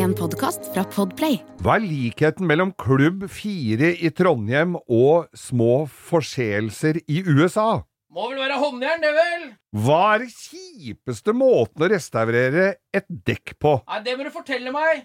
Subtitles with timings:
[0.00, 1.42] En podkast fra Podplay.
[1.60, 7.82] Hva er likheten mellom Klubb 4 i Trondheim og små forseelser i USA?
[8.08, 9.44] Må vel være håndjern, det vel?
[9.84, 12.66] Hva er den kjipeste måten å restaurere
[12.96, 13.74] et dekk på?
[13.90, 15.04] Nei, det må du fortelle meg.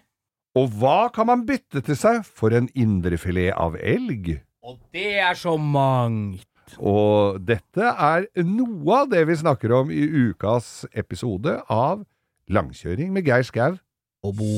[0.55, 4.38] Og hva kan man bytte til seg for en indrefilet av elg?
[4.64, 6.48] Og det er så mangt.
[6.80, 12.07] Og dette er noe av det vi snakker om i ukas episode av
[12.48, 13.75] Langkjøring med Geir Skau
[14.26, 14.52] og Bo.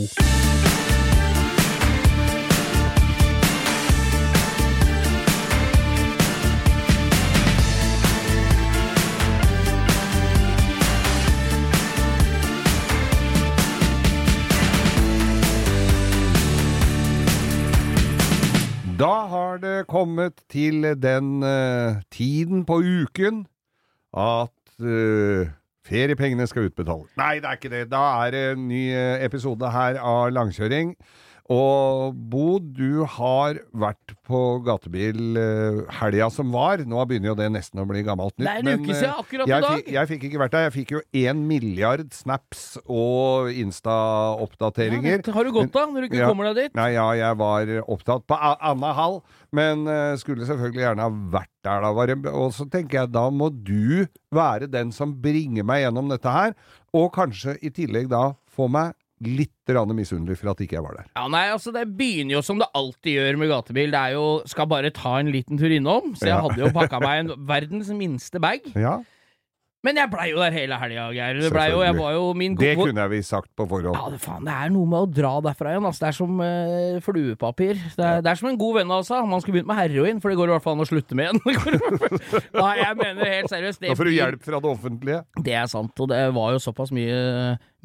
[18.98, 23.46] Da har det kommet til den uh, tiden på uken
[24.18, 25.48] at eh,
[25.88, 27.14] feriepengene skal utbetales.
[27.20, 27.86] Nei, det er ikke det.
[27.92, 30.94] Da er det en ny eh, episode her av Langkjøring.
[31.54, 36.82] Og Bo, du har vært på gatebil uh, helga som var.
[36.84, 38.44] Nå begynner jo det nesten å bli gammelt nytt.
[38.44, 39.92] Det er en uke eh, siden, akkurat i dag.
[39.96, 40.66] Jeg fikk ikke vært der.
[40.68, 45.24] Jeg fikk jo én milliard snaps og Insta-oppdateringer.
[45.24, 46.28] Ja, har du gått da, når du ikke Ja.
[46.28, 46.76] kommer deg dit?
[46.76, 49.22] Nei, ja, jeg var opptatt på Anna Hall,
[49.56, 51.96] men eh, skulle selvfølgelig gjerne ha vært der da.
[51.96, 56.28] Var Og så tenker jeg, da må du være den som bringer meg gjennom dette
[56.28, 56.56] her,
[56.92, 59.54] og kanskje i tillegg da få meg litt
[59.98, 61.08] misunnelig for at ikke jeg var der.
[61.16, 63.92] Ja, nei, altså Det begynner jo som det alltid gjør med gatebil.
[63.92, 66.14] Det er jo Skal bare ta en liten tur innom.
[66.16, 66.42] Så jeg Ja.
[66.46, 68.62] hadde jo pakka meg en verdens minste bag.
[68.76, 69.00] Ja,
[69.86, 71.38] Men jeg blei jo der hele helga, Geir.
[71.40, 73.96] Det ble jo, jeg var jo min det kunne jeg visst sagt på forhånd.
[73.96, 75.86] Ja, det, faen, det er noe med å dra derfra igjen.
[75.88, 76.02] Altså.
[76.02, 77.78] Det er som uh, fluepapir.
[77.96, 79.22] Det er, det er som en god venn av oss sa.
[79.24, 81.30] Man skulle begynt med heroin, for det går i hvert fall an å slutte med
[81.30, 81.40] igjen.
[82.58, 83.86] Nei, jeg mener helt seriøst.
[83.86, 85.22] Da får du hjelp fra det offentlige.
[85.46, 87.22] Det er sant, og det var jo såpass mye,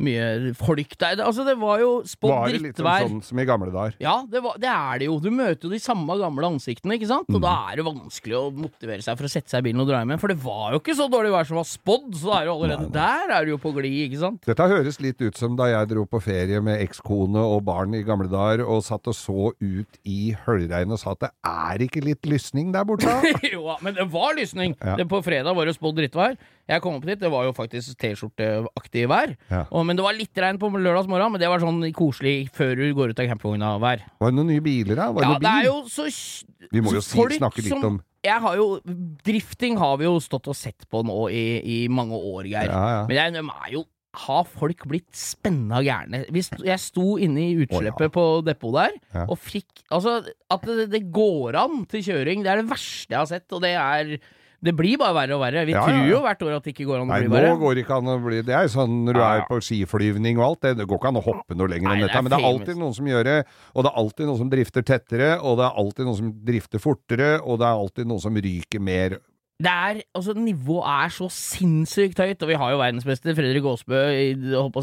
[0.04, 1.20] mye folk der.
[1.24, 3.94] Altså, det var jo spådd Var det litt sånn, sånn som i gamle dager?
[4.02, 5.18] Ja, det, var, det er det jo.
[5.22, 7.28] Du møter jo de samme gamle ansiktene, ikke sant?
[7.30, 7.44] Og Mm.
[7.46, 10.00] da er det vanskelig å motivere seg for å sette seg i bilen og dra
[10.02, 10.20] hjem igjen.
[10.22, 12.90] For det var jo ikke så dårlig vær som var spådd, så er jo allerede
[12.92, 14.42] der er du jo på glid, ikke sant?
[14.46, 18.02] Dette høres litt ut som da jeg dro på ferie med ekskone og barn i
[18.06, 22.02] gamle dager, og satt og så ut i høljregnet og sa at det er ikke
[22.04, 23.06] litt lysning der borte?
[23.06, 23.22] da?»
[23.54, 24.76] jo, da, men det var lysning.
[24.82, 24.96] Ja.
[25.00, 26.36] Det, på fredag var det spådd drittvær.
[26.70, 29.32] Jeg kom opp dit, det var jo faktisk T-skjorteaktig vær.
[29.50, 29.64] Ja.
[29.74, 32.76] Og, men det var litt regn på lørdags morgen, men det var sånn koselig før
[32.78, 34.04] du går ut av campingvogna-vær.
[34.22, 35.08] Var det noen nye biler da?
[35.10, 36.06] Var det Ja, det er jo så
[36.72, 38.68] Vi må jo si, snakke litt om Jeg har jo
[39.26, 42.70] Drifting har vi jo stått og sett på nå i, i mange år, Geir.
[42.70, 43.02] Ja, ja.
[43.10, 43.84] Men jeg, de er jo
[44.22, 46.26] har folk blitt spenna gærne?
[46.28, 49.24] Jeg sto inne i utslippet Å, på depot der Ja.
[49.24, 50.18] og fikk Altså,
[50.52, 53.64] at det, det går an til kjøring, det er det verste jeg har sett, og
[53.64, 54.12] det er
[54.62, 55.64] Det blir bare verre og verre.
[55.66, 57.48] Vi Ja, tror jo hvert år at det ikke går an å bli verre.
[57.48, 59.42] Nei, nå går det ikke an å bli Det er jo sånn når du er
[59.48, 62.22] på skiflyvning og alt, det, går ikke an å hoppe noe lenger enn dette.
[62.22, 63.36] Men det er alltid noen som gjør det,
[63.74, 66.82] og det er alltid noen som drifter tettere, og det er alltid noen som drifter
[66.86, 69.18] fortere, og det er alltid noen som ryker mer.
[69.62, 74.00] Det er, altså Nivået er så sinnssykt høyt, og vi har jo verdensmester Fredrik Aasbø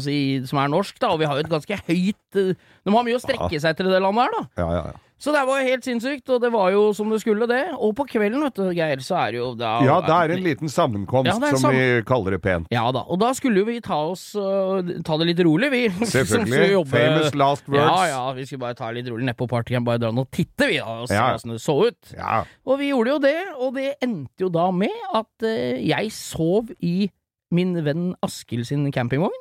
[0.00, 0.16] si,
[0.48, 3.22] som er norsk, da, og vi har jo et ganske høyt De har mye å
[3.22, 4.44] strekke seg til i det landet her, da.
[4.62, 4.98] Ja, ja, ja.
[5.20, 7.58] Så det var jo helt sinnssykt, og det var jo som det skulle, det.
[7.76, 10.44] Og på kvelden, vet du, Geir, så er det jo da Ja, det er en
[10.46, 12.70] liten sammenkomst, Ja, er som vi kaller det pent.
[12.72, 15.82] Ja da, og da skulle jo vi ta oss uh, Ta det litt rolig, vi.
[16.14, 16.70] Selvfølgelig.
[16.72, 17.84] jobbe- Famous last words.
[17.84, 20.66] Ja ja, vi skulle bare ta det litt rolig nedpå partyen, bare dra og titte,
[20.72, 21.28] vi, da, og se Ja.
[21.36, 22.14] det så ut.
[22.16, 22.40] Ja.
[22.64, 26.72] Og vi gjorde jo det, og det endte jo da med at uh, jeg sov
[26.80, 27.10] i
[27.52, 29.36] min venn Askild sin campingvogn.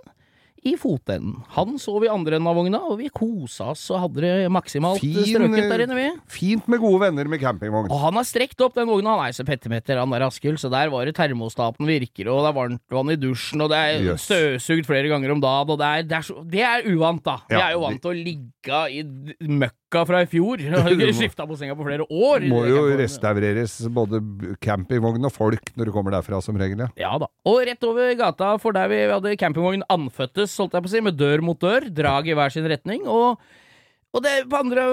[0.68, 1.38] I fotenden.
[1.56, 5.00] Han sov i andre enden av vogna, og vi kosa oss og hadde det maksimalt
[5.00, 6.08] Fin, strøket der inne, vi.
[6.32, 7.88] Fint med gode venner med campingvogn.
[7.94, 10.72] Og han har strekt opp den vogna, han er så petimeter, han der Askild, så
[10.74, 14.08] der var det termostaten virker, og det er varmt vann i dusjen, og det er
[14.12, 14.28] yes.
[14.28, 17.38] støvsugd flere ganger om dagen, og det er, det er, så, det er uvant, da.
[17.50, 20.62] Vi er jo vant til å ligge i d- møkka fra i fjor.
[20.62, 22.46] Jeg har ikke skifta på senga på flere år.
[22.50, 24.22] Må jo restaureres både
[24.62, 26.80] campingvogn og folk når du kommer derfra, som regel.
[26.80, 26.90] Ja.
[27.10, 27.30] Ja da.
[27.46, 31.02] Og rett over gata for der vi hadde campingvogn anføttes, holdt jeg på å si,
[31.02, 33.40] med dør mot dør, drag i hver sin retning, og
[34.10, 34.84] og det, på andre,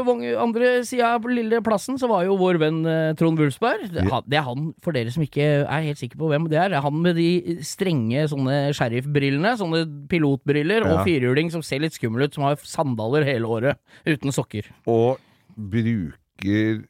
[0.43, 3.87] andre sida av lille plassen så var jo vår venn eh, Trond Wulfsberg.
[3.95, 6.69] Det, det er han, for dere som ikke er helt sikre på hvem det er,
[6.75, 10.99] det er han med de strenge sånne sheriffbrillene, sånne pilotbriller, Ja.
[10.99, 14.69] og firhjuling som ser litt skummel ut, som har sandaler hele året, uten sokker.
[14.85, 15.17] Og
[15.57, 16.83] bruker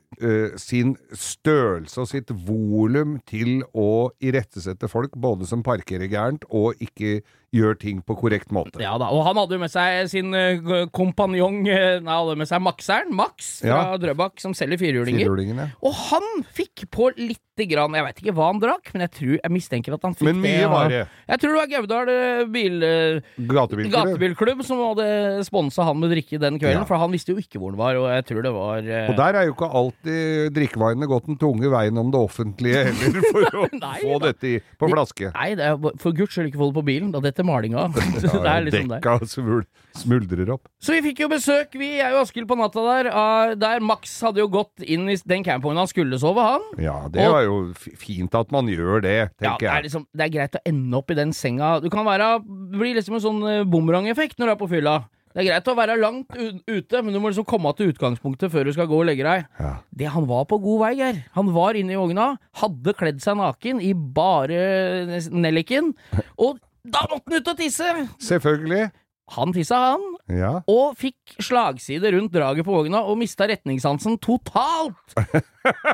[0.56, 7.20] sin størrelse og sitt volum til å irettesette folk, både som parkerer gærent og ikke
[7.56, 8.80] gjør ting på korrekt måte.
[8.82, 12.48] Ja da, og han hadde jo med seg sin uh, kompanjong eh, han hadde med
[12.50, 13.96] seg makseren, Max fra Ja.
[14.02, 15.30] Drøbak, som selger firehjulinger.
[15.30, 15.68] Ja.
[15.86, 19.36] Og han fikk på lite grann Jeg vet ikke hva han drakk, men jeg tror
[19.38, 20.66] Jeg mistenker at han fikk Men mye det.
[20.68, 20.98] var det.
[21.30, 23.20] Jeg tror det var Gaudal eh, bil, eh,
[23.54, 23.94] Gatebilklubb.
[24.10, 25.06] gatebilklubb som hadde
[25.48, 26.88] sponsa han med drikke den kvelden, Ja.
[26.90, 29.16] for han visste jo ikke hvor han var, og jeg tror det var eh, Og
[29.22, 33.56] der er jo ikke alltid drikkevarene gått den tunge veien om det offentlige heller, for
[33.62, 34.26] å Nei få da.
[34.30, 35.30] dette i, på flaske.
[35.34, 37.78] Nei, det er, for guds skyld ikke få det på bilen, da detter malinga.
[37.86, 37.96] av.
[38.20, 38.90] det er liksom.
[38.92, 39.64] Dekka smul,
[39.96, 40.68] smuldrer opp.
[40.82, 44.14] Så vi fikk jo besøk, vi, er jo Askild på natta der, av- der Max
[44.24, 46.66] hadde jo gått inn i den campvognen han skulle sove, han.
[46.82, 47.58] Ja, det Og- var jo
[48.00, 49.58] fint at man gjør det, Ja, jeg.
[49.64, 51.76] det er, liksom, det er greit å ende opp i den senga.
[51.82, 52.36] Du kan være,
[52.76, 54.96] bli liksom en sånn eh, bumerangeffekt når du er på fylla.
[55.36, 56.32] Det er greit å være langt
[56.64, 59.42] ute, men du må liksom komme til utgangspunktet før du skal gå og legge deg.
[59.60, 59.72] Ja.
[59.92, 61.18] Det Han var på god vei, Geir.
[61.36, 62.30] Han var inne i vogna,
[62.62, 65.92] hadde kledd seg naken i bare nelliken,
[66.40, 66.56] og
[66.88, 67.90] da måtte han ut og tisse!
[68.22, 68.86] Selvfølgelig.
[69.34, 70.52] Han tissa, han, Ja.
[70.70, 75.16] og fikk slagside rundt draget på vogna og mista retningssansen totalt!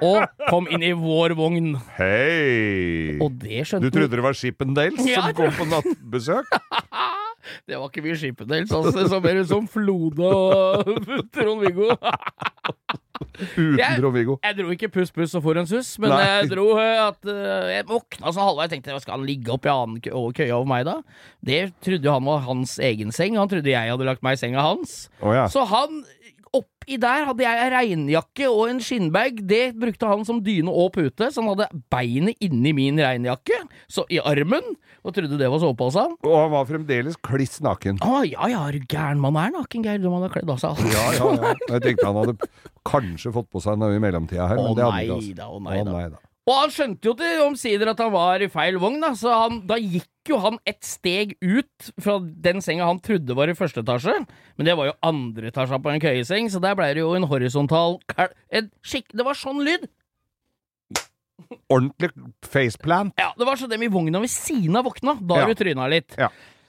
[0.05, 1.71] Og kom inn i vår vogn.
[1.97, 3.17] Hei!
[3.25, 6.51] Og det skjønte Du trodde det var Shippendales Ja, som kom på nattbesøk?
[7.69, 8.93] Det var ikke mye Skippendales, altså.
[8.97, 10.93] Det så mer ut som Flode og
[11.35, 11.91] Trond-Viggo.
[13.57, 14.37] Uten Trond-Viggo.
[14.45, 16.23] Jeg dro ikke puss, puss og for en suss, men Nei.
[16.27, 20.01] jeg dro eh, at eh, Jeg våkna sånn halvveis, tenkte skal han ligge oppi annen
[20.03, 20.99] køya over meg da?
[21.45, 24.65] Det trodde han var hans egen seng, han trodde jeg hadde lagt meg i senga
[24.65, 25.07] hans.
[25.21, 25.47] Oh, ja.
[25.53, 26.03] Så han
[26.83, 29.39] Oppi der hadde jeg regnjakke og en skinnbag.
[29.49, 34.05] Det brukte han som dyne og pute, så han hadde beinet inni min regnjakke, så
[34.11, 34.67] i armen,
[35.07, 36.03] og trodde det var sovepose.
[36.27, 38.01] Og han var fremdeles kliss naken.
[38.03, 39.23] Å ja ja, er du gæren?
[39.23, 40.83] Man er naken, Geir, når man har kledd av seg.
[40.93, 41.55] Ja, ja, ja.
[41.77, 42.51] Jeg tenkte han hadde
[42.89, 45.39] kanskje fått på seg noe i mellomtida her, Å men det hadde han ikke.
[45.39, 46.23] da, å nei da, Å nei da.
[46.51, 49.61] Og han skjønte jo til omsider at han var i feil vogn, da, så han,
[49.71, 53.83] da gikk jo han et steg ut fra den senga han trodde var i første
[53.85, 54.17] etasje,
[54.59, 57.29] men det var jo andre etasja på en køyeseng, så der ble det jo en
[57.31, 59.87] horisontal en skikk, Det var sånn lyd!
[61.73, 62.11] Ordentlig
[62.47, 63.15] faceplant.
[63.19, 65.15] Ja, det var så dem i vogna ved siden av våkna.
[65.21, 65.47] Da Ja.
[65.47, 66.15] du tryna litt.
[66.19, 66.29] Ja.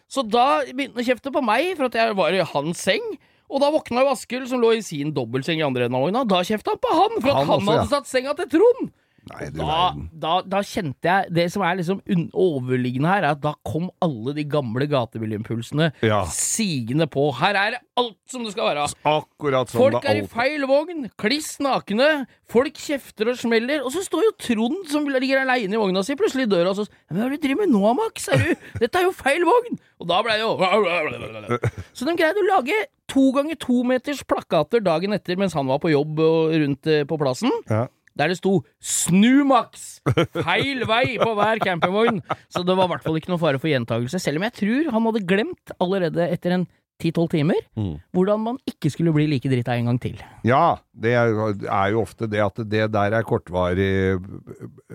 [0.09, 3.01] Så da begynte han å kjefte på meg for at jeg var i hans seng.
[3.49, 6.23] Og da våkna jo Askild, som lå i sin dobbeltseng i andre enden av vogna.
[6.27, 7.77] Da kjefta han på han for at Han han, også, ja.
[7.77, 8.91] hadde satt senga til Trond!
[9.31, 9.75] Nei, Da,
[10.19, 12.01] da, da kjente jeg Det som er liksom
[12.35, 16.25] overliggende her, er at da kom alle de gamle gatebilimpulsene Ja.
[16.27, 17.29] sigende på.
[17.37, 18.87] Her er det alt som det skal være.
[19.07, 23.93] Akkurat som Folk det er i feil vogn, kliss nakne, folk kjefter og smeller, og
[23.95, 26.87] så står jo Trond som ligger aleine i vogna si, plutselig i døra og så
[27.13, 28.27] hva er det du driver med nå, Max?
[28.27, 28.53] Er du,
[28.83, 29.79] dette er jo feil vogn!
[30.03, 30.57] Og da ble det jo
[31.95, 32.75] Så de greide å lage
[33.07, 37.03] to ganger to meters plakater dagen etter mens han var på jobb og rundt eh,
[37.07, 37.51] på plassen.
[37.69, 37.85] Ja.
[38.19, 40.01] Der det sto 'Snu, Max!'
[40.45, 42.21] Feil vei på hver campingvogn.
[42.49, 44.91] Så det var i hvert fall ikke noe fare for gjentagelse, selv om jeg tror
[44.93, 46.67] han hadde glemt allerede etter en
[47.01, 47.95] 10-12 timer Mm.
[48.13, 50.19] hvordan man ikke skulle bli like drita en gang til.
[50.45, 54.19] Ja, det er, jo ofte det at det der er kortvarig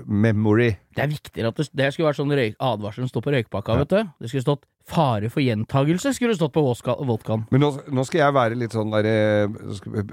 [0.07, 0.71] memory.
[0.95, 3.79] Det er viktigere at det, det skulle vært sånn røyk, advarsel som står på røykpakka,
[3.83, 4.13] vet du.
[4.21, 7.47] Det skulle stått 'fare for gjentagelse', skulle stått på vodkaen.
[7.51, 9.47] Men nå, nå skal jeg være litt sånn der, eh,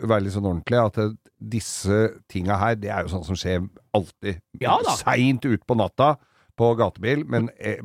[0.03, 3.69] være litt sånn ordentlig, at eh, disse tinga her, det er jo sånn som skjer
[3.95, 4.41] alltid.
[4.59, 4.77] Ja.
[4.97, 6.17] Seint ut på natta
[6.57, 7.79] på gatebil, men eh,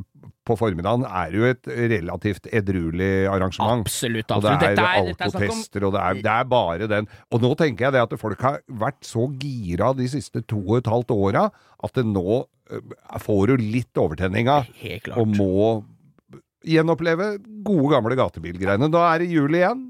[0.46, 3.84] på formiddagen er jo et relativt edruelig arrangement.
[3.86, 4.30] Absolutt.
[4.30, 4.36] absolutt.
[4.36, 7.08] Og det er er, er alkotester, og det er, det er bare den.
[7.30, 10.80] Og nå tenker jeg det at folk har vært så gira de siste to og
[10.80, 11.46] et halvt åra,
[11.84, 15.20] at det nå eh, får du litt overtenninga, Helt klart.
[15.20, 15.62] og må
[16.66, 17.34] gjenoppleve
[17.64, 18.90] gode gamle gatebilgreiene.
[18.92, 19.88] Da er det jul igjen.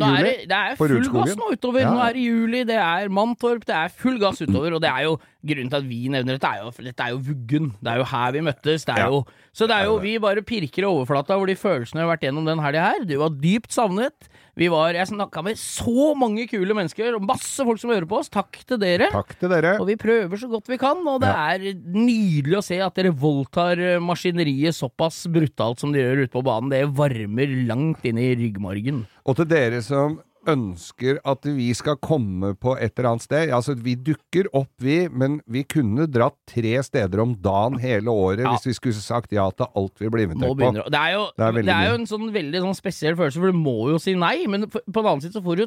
[0.00, 1.82] Da er det, det er full gass nå utover.
[1.84, 1.90] Ja.
[1.92, 4.78] Nå er det juli, det er Mantorp, det er full gass utover.
[4.78, 7.18] Og det er jo grunnen til at vi nevner dette, er jo, dette er jo
[7.26, 7.72] vuggen.
[7.82, 8.84] Det er jo her vi møttes.
[8.86, 9.08] Det er Ja.
[9.10, 12.12] jo, så det er jo, vi bare pirker i overflata hvor de følelsene vi har
[12.16, 13.04] vært gjennom den helga her.
[13.04, 14.28] Du var dypt savnet.
[14.54, 18.18] Vi var, Jeg snakka med så mange kule mennesker, og masse folk som hører på
[18.20, 18.28] oss.
[18.28, 19.08] Takk til dere.
[19.10, 19.78] Takk til dere.
[19.80, 23.14] Og vi prøver så godt vi kan, og det er nydelig å se at dere
[23.16, 26.68] voldtar maskineriet såpass brutalt som de gjør ute på banen.
[26.70, 29.06] Det varmer langt inn i ryggmargen.
[29.24, 33.52] Og til dere som ønsker at vi skal komme på et eller annet sted.
[33.54, 38.42] Altså, vi dukker opp, vi, men vi kunne dratt tre steder om dagen hele året
[38.44, 38.54] Ja.
[38.56, 40.72] hvis vi skulle sagt ja til alt vi blir invitert på.
[40.74, 40.98] det.
[40.98, 43.58] Er jo, Det er det er jo en sånn veldig sånn spesiell følelse, for du
[43.58, 45.66] må jo si nei, men på den annen side så får du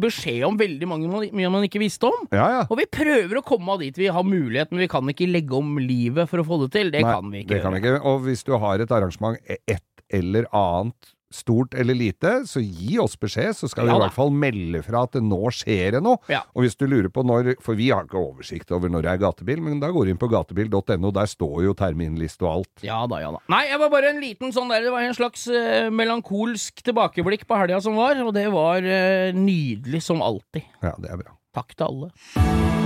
[0.00, 2.26] beskjed om veldig mange man, mye man ikke visste om.
[2.32, 2.60] Ja, ja.
[2.72, 6.28] Og vi prøver å komme dit vi har muligheten, vi kan ikke legge om livet
[6.30, 6.90] for å få det til.
[6.90, 7.98] Det Nei, kan vi ikke det kan ikke.
[8.02, 13.16] Og hvis du har et arrangement, et eller annet stort eller lite, så gi oss
[13.20, 16.02] beskjed, så skal vi Ja i hvert fall melde fra at det nå skjer det
[16.04, 16.20] noe.
[16.32, 16.42] Ja.
[16.54, 19.22] Og hvis du lurer på når For vi har ikke oversikt over når det er
[19.22, 22.86] gatebil, men da går du inn på gatebil.no, der står jo terminliste og alt.
[22.86, 23.42] Ja da, ja da.
[23.52, 27.46] Nei, jeg var bare en liten sånn der Det var en slags uh, melankolsk tilbakeblikk
[27.48, 30.66] på helga som var, og det var uh, nydelig som alltid.
[30.84, 31.38] Ja, det er bra.
[31.54, 32.83] Takk til alle.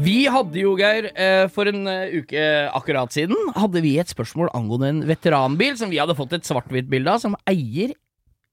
[0.00, 4.52] Vi hadde jo, Geir, eh, for en eh, uke akkurat siden, hadde vi et spørsmål
[4.56, 7.92] angående en veteranbil som vi hadde fått et svart-hvitt-bilde av, som eier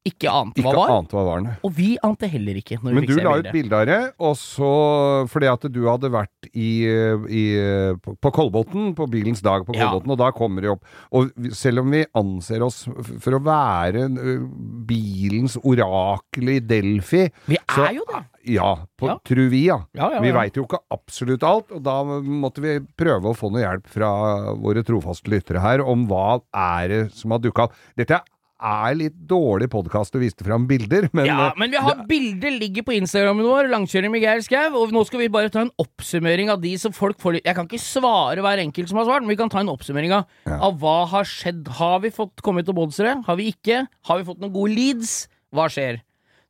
[0.07, 0.91] ikke ante hva var.
[1.01, 1.47] ante hva var.
[1.67, 2.77] Og vi ante heller ikke.
[2.83, 4.69] Men du la ut bilde av det, og så
[5.27, 7.43] fordi at du hadde vært i, i,
[7.99, 9.89] på, Kolbotn, på bilens dag på Ja.
[9.97, 12.85] Og da kommer det opp Og selv om vi anser oss
[13.19, 14.07] for å være
[14.87, 18.23] bilens orakel i Delphi Vi er så- jo det.
[18.47, 19.17] Ja, på, Ja.
[19.27, 19.81] tror vi, ja.
[19.93, 23.51] Ja, ja, Vi veit jo ikke absolutt alt, og da måtte vi prøve å få
[23.51, 27.73] noe hjelp fra våre trofaste lyttere her om hva er det som har dukka opp.
[27.97, 28.21] Dette
[28.57, 32.81] er litt dårlig podkast å vise fram bilder, men Ja, men vi har bilder ligger
[32.87, 36.49] på Instagrammen vår, Langkjøring med Geir Skau, og nå skal vi bare ta en oppsummering
[36.49, 39.21] av de som folk får litt Jeg kan ikke svare hver enkelt som har svart,
[39.21, 40.57] men vi kan ta en oppsummering av, Ja.
[40.71, 41.67] av hva har skjedd.
[41.77, 43.23] Har vi fått kommet til Bådsere?
[43.27, 43.87] Har vi ikke?
[44.05, 45.27] Har vi fått noen gode leads?
[45.53, 46.01] Hva skjer?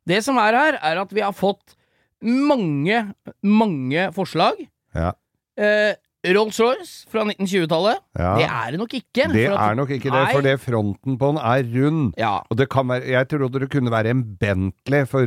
[0.08, 1.74] Det som er her, er at vi har fått
[2.22, 4.68] mange, mange forslag.
[4.94, 5.12] ja.
[5.58, 5.94] Eh,
[6.28, 7.98] Rolls-Royce fra 1920-tallet.
[8.18, 8.30] Ja.
[8.36, 9.24] Det er det nok ikke.
[9.32, 12.12] Det at- er nok ikke det, for det fronten på den er rund.
[12.18, 12.38] Ja.
[12.50, 15.24] Og det kan være, jeg trodde det kunne være en Bentley, for,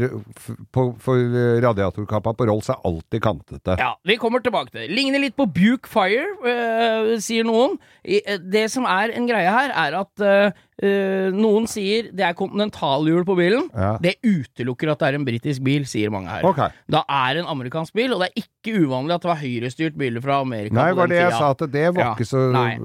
[0.74, 1.16] for, for
[1.64, 3.78] radiatorkappa på Rolls er alltid kantete.
[3.80, 4.92] Ja, vi kommer tilbake til det.
[4.92, 7.80] Ligner litt på Buke Fire, øh, sier noen.
[8.06, 10.52] Øh, det som er en greie her, er at øh,
[10.84, 13.70] øh, noen sier det er kontinentalhjul på bilen.
[13.74, 13.94] Ja.
[14.02, 16.46] Det utelukker at det er en britisk bil, sier mange her.
[16.50, 16.70] Okay.
[16.92, 19.98] Da er det en amerikansk bil, og det er ikke uvanlig at det var høyrestyrt
[20.00, 20.76] biler fra Amerika.
[20.78, 22.12] Nei, var det jeg sa at det var Ja.
[22.16, 22.78] ikke så Nei.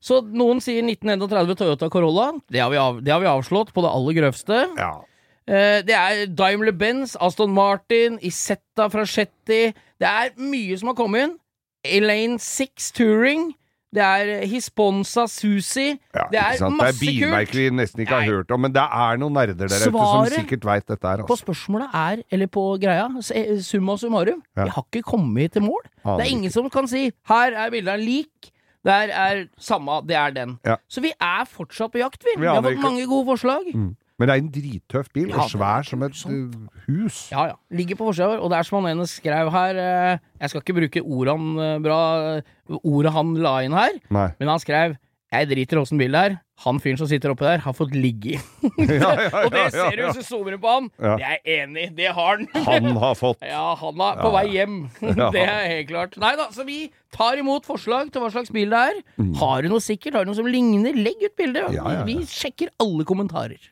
[0.00, 2.30] Så noen sier 1931 Toyota Corolla.
[2.48, 4.62] Det har vi, av, det har vi avslått på det aller grøvste.
[4.78, 4.92] Ja.
[5.48, 9.72] Uh, det er Daimler-Benz, Aston Martin, Isetta fra Shetty.
[9.98, 11.38] Det er mye som har kommet inn.
[11.88, 13.54] Elaine Six Touring.
[13.94, 15.94] Det er Hisponsa Susi.
[16.12, 18.28] Ja, det er masse masse Det er bilmerker vi nesten ikke har Nei.
[18.34, 21.22] hørt om, men det er noen nerder der ute som sikkert veit dette her.
[21.24, 21.44] På Altså.
[21.46, 24.64] spørsmålet er, eller på greia, eh, summa summarum, Ja.
[24.64, 25.80] vi har ikke kommet til mål.
[26.04, 28.50] Det er ingen som kan si 'her er bildet av en lik'.
[28.84, 30.58] Der er samme, det er den.
[30.64, 30.76] Ja.
[30.88, 32.30] Så vi er fortsatt på jakt, vi.
[32.36, 33.74] Vi Vi, har fått mange gode forslag.
[33.74, 33.96] Mm.
[34.18, 36.54] Men det er en drittøff bil, Ja, og svær som et uh,
[36.88, 37.28] hus.
[37.30, 37.58] Ja, ja.
[37.70, 38.40] Ligger på forsida vår.
[38.42, 41.52] Og det er som han ene skrev her uh, Jeg skal ikke bruke ordet han,
[41.62, 42.00] eh, bra,
[42.82, 44.26] ordet han la inn her, Nei.
[44.40, 44.96] men han skrev
[45.28, 46.36] jeg driter åssen bil det er.
[46.64, 48.38] Han fyren som sitter oppe der, har fått ligge i.
[48.98, 50.88] Ja, ja, ja, og det ser du hvis du zoomer på han.
[50.98, 51.84] Det er enig.
[51.94, 52.48] Det har han.
[52.66, 54.78] Han har fått Ja, han er på vei hjem.
[55.36, 56.16] Det er helt klart.
[56.18, 56.80] Nei da, så vi
[57.14, 58.98] tar imot forslag til hva slags bil det er.
[59.20, 59.36] Mm.
[59.38, 61.68] Har du noe sikkert, har du noe som ligner, legg ut bilde.
[62.08, 63.62] Vi sjekker alle kommentarer.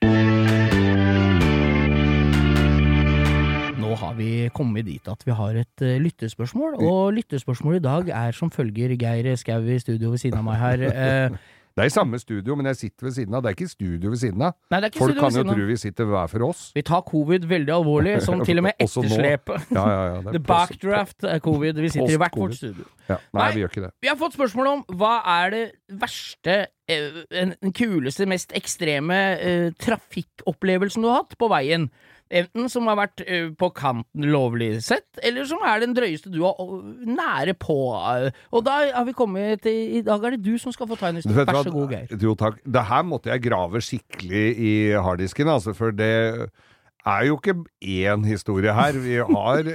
[3.82, 8.14] Nå har vi kommet dit at vi har et uh, lyttespørsmål, og lyttespørsmålet i dag
[8.22, 10.86] er som følger Geir Skau i studio ved siden av meg her.
[10.90, 11.38] Eh,
[11.76, 13.42] Det er i samme studio, men jeg sitter ved siden av.
[13.44, 14.54] Det er ikke studio ved siden av.
[14.72, 16.62] nei, det er ikke Folk kan jo tro vi sitter hver for oss.
[16.72, 19.52] Vi tar covid veldig alvorlig, sånn til og med etterslepet.
[19.60, 19.76] etterslep.
[19.76, 20.32] Ja, ja, ja.
[20.38, 21.82] The backdraft er covid.
[21.84, 22.88] Vi sitter i hvert vårt studio.
[23.10, 23.18] Ja.
[23.36, 23.50] Nei, Nei.
[23.52, 23.92] vi gjør ikke det.
[24.06, 25.64] Vi har fått spørsmål om hva er det
[26.00, 26.56] verste,
[26.88, 31.90] eh, den kuleste, mest ekstreme eh, trafikkopplevelsen du har hatt på veien?
[32.26, 33.22] Enten som har vært
[33.58, 36.58] på kanten lovlig sett, eller som er den drøyeste du har
[37.06, 37.76] nære på.
[38.50, 41.12] Og da har vi kommet til I dag er det du som skal få ta
[41.12, 41.46] en historie.
[41.46, 42.16] Vær så god, Geir.
[42.18, 42.58] Jo, takk.
[42.66, 46.50] Det her måtte jeg grave skikkelig i harddisken, altså, for det
[47.06, 48.98] er jo ikke én historie her.
[49.02, 49.68] Vi har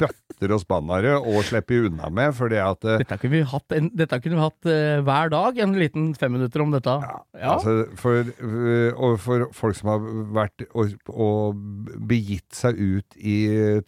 [0.00, 3.90] bøtter og spannere å slippe unna med, fordi at eh, Dette kunne vi hatt, en,
[3.98, 6.94] dette kunne vi hatt eh, hver dag, en liten femminutter om dette.
[7.04, 7.56] Ja.
[7.56, 10.06] Altså, for, øh, og for folk som har
[10.38, 11.60] vært og, og
[12.08, 13.38] begitt seg ut i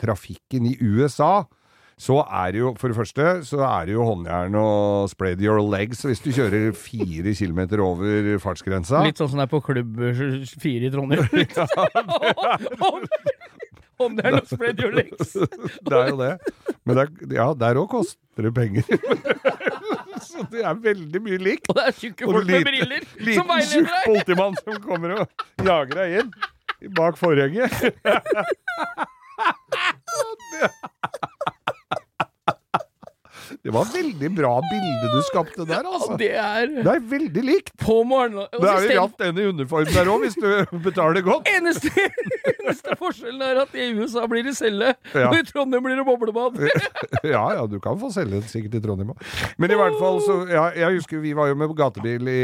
[0.01, 1.47] trafikken i USA,
[2.01, 5.59] så er det jo, for det første, så er det jo håndjern og spread your
[5.61, 9.03] legs hvis du kjører fire kilometer over fartsgrensa.
[9.05, 10.01] Litt sånn som det er på Klubb
[10.63, 11.29] fire i Trondheim.
[14.01, 15.35] Om det er noe spread your legs.
[15.85, 16.31] Det er jo det.
[16.89, 18.81] Men det er, ja, der òg koster det penger.
[20.25, 21.69] Så det er veldig mye likt.
[21.69, 24.05] Og det er tjukke folk med liten- briller som Liten, veileder tjukk deg.
[24.09, 25.23] politimann som kommer og
[25.69, 26.33] jager deg inn
[26.97, 27.77] bak forhenget.
[33.61, 36.15] Det var veldig bra bilde du skapte der, altså.
[36.17, 37.73] Det er Det er veldig likt.
[37.77, 38.47] på morgenen.
[38.55, 41.49] Det er jo jatt den i uniform der òg, hvis du betaler godt.
[41.59, 41.91] Eneste,
[42.55, 45.29] eneste forskjellen er at i USA blir det celle, Ja.
[45.29, 46.57] og i Trondheim blir det boblebad.
[47.31, 49.21] Ja, ja, du kan få den sikkert i Trondheim òg.
[49.61, 52.41] Men i hvert fall, så ja, Jeg husker vi var jo med gatebil i,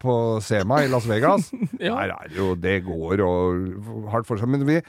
[0.00, 1.50] på Sema i Las Vegas.
[1.86, 1.92] Ja.
[2.00, 4.48] Der er det jo Det går og hardt for seg.
[4.48, 4.80] Men vi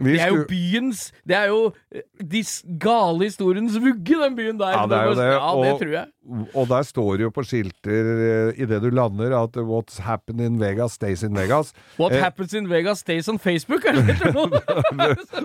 [0.00, 2.42] Det er jo byens Det er jo eh, de
[2.80, 4.72] gale historiens vugge, den byen der.
[4.76, 6.08] Ja, det er jo det, Ja, det og- tror jeg.
[6.54, 10.58] Og der står det jo på skilter uh, idet du lander at 'What's happened in
[10.60, 11.72] Vegas stays in Vegas'.
[11.98, 14.30] What Eh, happens in Vegas stays on Facebook, er det heter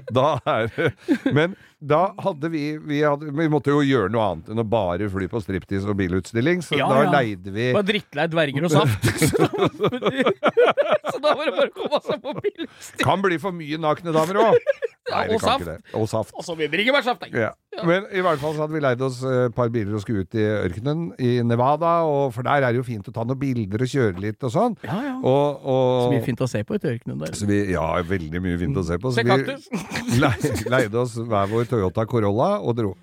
[0.17, 0.93] da er
[1.33, 5.09] Men da hadde vi vi, hadde, vi måtte jo gjøre noe annet enn å bare
[5.09, 7.11] fly på striptease og bilutstilling, så Ja, da ja.
[7.17, 9.01] leide vi Bare drittlei dverger og saft.
[11.25, 12.99] Da var det bare å komme seg på bilstil.
[13.01, 14.59] Kan bli for mye nakne damer òg!
[15.05, 15.67] Ja, og saft.
[15.93, 16.31] Og saft.
[16.33, 17.27] Og så mye bringebærsaft.
[17.29, 17.51] Ja.
[17.75, 17.83] Ja.
[17.85, 20.37] Men i hvert fall så hadde vi leid oss et par biler og skulle ut
[20.39, 23.83] i ørkenen i Nevada, og for der er det jo fint å ta noen bilder
[23.85, 24.77] og kjøre litt og sånn.
[24.81, 25.13] Ja, ja.
[25.19, 27.37] Og, og, Så mye fint å se på i ørkenen der.
[27.37, 29.13] Så vi, ja, veldig mye fint å se på.
[29.13, 32.95] Så Se vi leide oss hver vår Toyota Corolla og dro.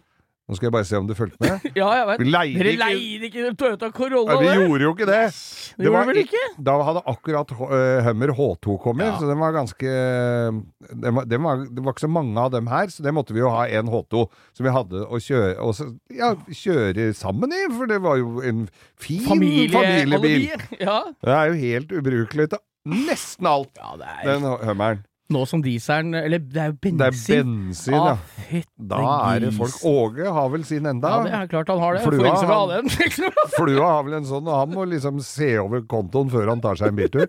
[0.50, 1.62] Nå skal jeg bare se om du fulgte med.
[1.78, 2.20] Ja, jeg vet.
[2.20, 4.56] Vi leide Dere leide ikke Toyota Corolla, Ja, vi det?
[4.58, 5.20] gjorde jo ikke det.
[5.30, 6.40] Det gjorde var vel ikke?
[6.66, 9.18] Da hadde akkurat eh, Hummer H2 kommet, Ja.
[9.20, 12.66] så den var ganske den var, den var, Det var ikke så mange av dem
[12.72, 14.24] her, så det måtte vi jo ha en H2
[14.58, 18.42] som vi hadde å kjøre, og så, ja, kjøre sammen i, for det var jo
[18.42, 18.66] en
[19.00, 20.50] fin familiebil.
[20.82, 20.98] Ja.
[21.22, 22.62] Det er jo helt ubrukelig til
[23.06, 25.04] nesten alt, ja, er den Hummeren.
[25.30, 27.52] Nå som dieselen Eller det er jo Det er bensin.
[27.68, 28.16] bensin, ja.
[28.16, 28.98] Ah, Da
[29.34, 29.76] er det folk.
[29.84, 31.08] Åge har vel sin enda.
[31.08, 32.02] Ja, det er klart han har det.
[32.02, 32.88] Flua, han- den.
[33.56, 36.74] Flua har vel en sånn, og han må liksom se over kontoen før han tar
[36.76, 37.26] seg en biltur.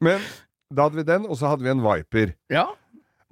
[0.00, 0.20] Men
[0.72, 2.34] da hadde vi den, og så hadde vi en Viper.
[2.50, 2.66] ja.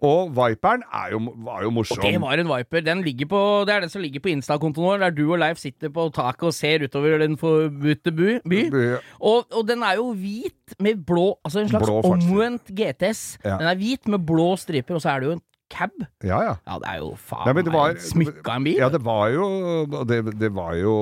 [0.04, 1.98] Og Viperen er jo, var jo morsom.
[1.98, 2.84] Og det var en Viper.
[2.86, 5.90] Den på, det er den som ligger på Insta-kontoen vår, der du og Leif sitter
[5.90, 8.38] på taket og ser utover den forbudte by.
[8.46, 8.62] by.
[9.18, 13.38] Og, og den er jo hvit med blå Altså en slags omvendt GTS.
[13.44, 13.58] Ja.
[13.58, 15.90] Den er hvit med blå striper, og så er det jo en cab.
[16.24, 16.54] Ja, ja.
[16.66, 18.78] Ja, det er jo faen meg smykka en bil.
[18.80, 19.48] Ja, det var jo
[20.08, 20.94] det, det var jo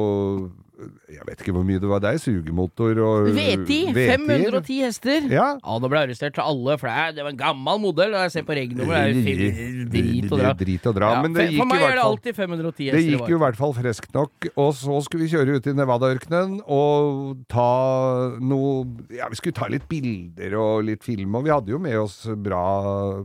[1.08, 2.18] Jeg vet ikke hvor mye det var deg.
[2.20, 3.94] Sugemotor og V10!
[3.96, 4.10] V10.
[4.12, 5.28] 510 hester.
[5.32, 5.46] Ja.
[5.56, 8.12] Ja, nå ble jeg arrestert til alle, for det var en gammel modell.
[8.12, 10.50] Jeg ser på regnummer, det er drit og dra.
[10.60, 11.12] Drit og dra.
[11.14, 12.98] Ja, men det for- gikk for meg er det alltid 510 hester.
[13.00, 15.76] Det gikk jo i hvert fall freskt nok, og så skulle vi kjøre ut i
[15.80, 17.70] Nevada-ørkenen og ta
[18.40, 18.84] noe
[19.16, 22.26] Ja, vi skulle ta litt bilder og litt film, og vi hadde jo med oss
[22.36, 23.24] bra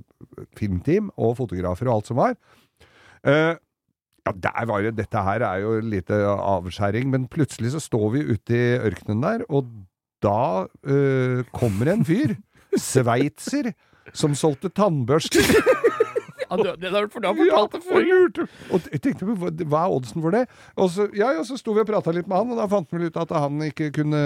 [0.55, 2.35] filmteam og fotografer og alt som var.
[3.27, 3.55] Eh,
[4.27, 8.25] ja, der var det Dette her er jo lite avskjæring, men plutselig så står vi
[8.33, 9.69] ute i ørkenen der, og
[10.21, 12.35] da øh, kommer en fyr,
[12.77, 13.73] sveitser,
[14.13, 15.45] som solgte tannbørster.
[16.51, 18.01] Ja, du, det har du fortalt det før.
[18.03, 20.41] Ja, Og jeg tenkte, hva hva er oddsen for det?
[20.75, 22.91] Og så, ja, ja, så sto vi og prata litt med han, og da fant
[22.91, 24.19] vi ut at han ikke kunne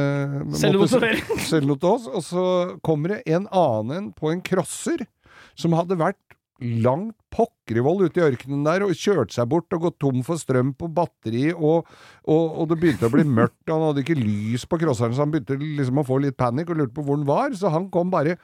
[0.58, 2.08] selge noe til oss.
[2.10, 2.46] Og så
[2.86, 5.06] kommer det en annen på en crosser
[5.54, 6.18] som hadde vært
[6.64, 10.72] langt pokkerivoll ute i ørkenen der og kjørte seg bort og gått tom for strøm
[10.80, 11.90] på batteri, og,
[12.24, 15.26] og, og det begynte å bli mørkt, og han hadde ikke lys på crosseren, så
[15.26, 17.90] han begynte liksom å få litt panikk og lurte på hvor han var, så han
[17.92, 18.38] kom bare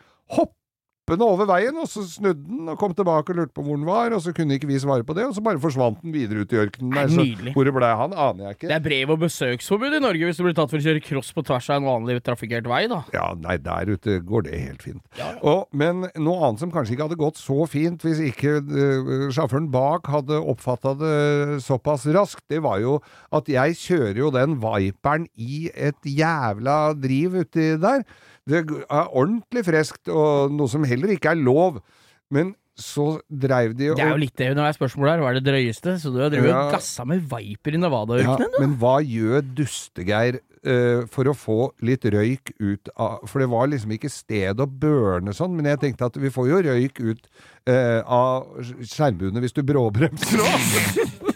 [1.01, 3.85] hoppende over veien, og så snudde den og kom tilbake og lurte på hvor den
[3.87, 6.43] var, og så kunne ikke vi svare på det, og så bare forsvant den videre
[6.43, 8.67] ut i ørkenen der, så hvor det ble han, aner jeg ikke.
[8.69, 11.31] Det er brev- og besøksforbud i Norge hvis du blir tatt for å kjøre cross
[11.33, 13.01] på tvers av en vanlig trafikkert vei, da.
[13.15, 15.01] Ja, nei, der ute går det helt fint.
[15.19, 15.31] Ja.
[15.41, 19.71] Og, men noe annet som kanskje ikke hadde gått så fint hvis ikke uh, sjåføren
[19.73, 22.99] bak hadde oppfatta det såpass raskt, det var jo
[23.33, 28.05] at jeg kjører jo den Viperen i et jævla driv uti der.
[28.49, 31.81] Det er ordentlig freskt, og noe som heller ikke er lov.
[32.31, 35.21] Men så dreiv de Det er jo litt det når det er spørsmål her.
[35.21, 35.97] Hva er det drøyeste?
[36.01, 36.61] Så du har drevet Ja.
[36.65, 38.59] og gassa med Viper i Nevada-ørkenen, du?
[38.63, 43.67] Men hva gjør Dustegeir uh, for å få litt røyk ut av For det var
[43.67, 47.27] liksom ikke sted å børne sånn, men jeg tenkte at vi får jo røyk ut
[47.69, 51.27] uh, av skjermbuene hvis du bråbremser òg.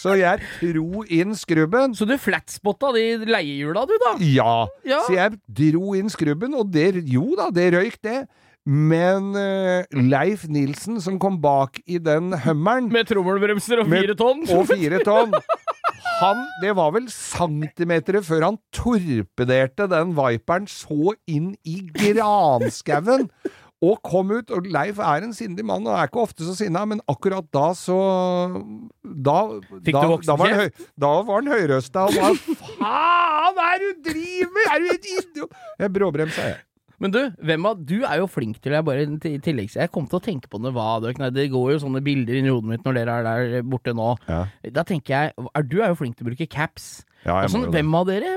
[0.00, 1.94] Så jeg dro inn skrubben.
[1.96, 4.14] Så du flatspotta de leiehjula, du, da?
[4.24, 4.54] Ja.
[4.88, 5.02] Ja.
[5.06, 8.22] Så jeg dro inn skrubben, og det Jo da, det røyk, det.
[8.70, 14.44] Men uh, Leif Nilsen, som kom bak i den Hummeren Med trommelbremser og fire tonn?
[14.56, 15.32] og fire tonn.
[16.20, 23.30] Han, det var vel centimeter før han torpederte den Viperen så inn i granskauen.
[23.80, 26.82] Og kom ut, og Leif er en sindig mann, og er ikke ofte så sinna,
[26.88, 27.96] men akkurat da så
[29.00, 29.36] Da,
[29.88, 33.92] da, da var han høy, da var han høyrøsta og var Faen, hva er det
[33.92, 34.66] du driver med?!
[34.74, 35.56] Er du et idiot?!
[35.80, 36.60] Jeg bråbremsa, jeg.
[37.00, 40.04] Men du, hvem av Du er jo flink til Jeg bare i tillegg Jeg kom
[40.10, 42.84] til å tenke på det hva det, det går jo sånne bilder inni hodet mitt
[42.84, 44.12] når dere er der borte nå.
[44.28, 44.42] Ja.
[44.76, 47.00] Da tenker jeg er, Du er jo flink til å bruke caps.
[47.26, 47.74] Ja, jeg må jo det.
[47.76, 48.30] hvem av dere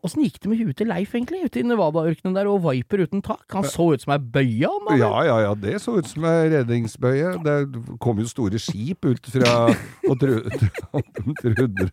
[0.00, 1.44] Åssen gikk det med huet til Leif, egentlig?
[1.46, 3.44] Ute i Nevada-ørkenen der, og Viper uten tak?
[3.54, 4.88] Han så ut som ei bøye, han.
[4.88, 4.98] der.
[5.04, 7.36] Ja, ja, ja, det så ut som ei redningsbøye.
[7.46, 7.56] Det
[8.02, 9.52] kom jo store skip ut fra
[10.08, 11.88] Og tru, de, trodde,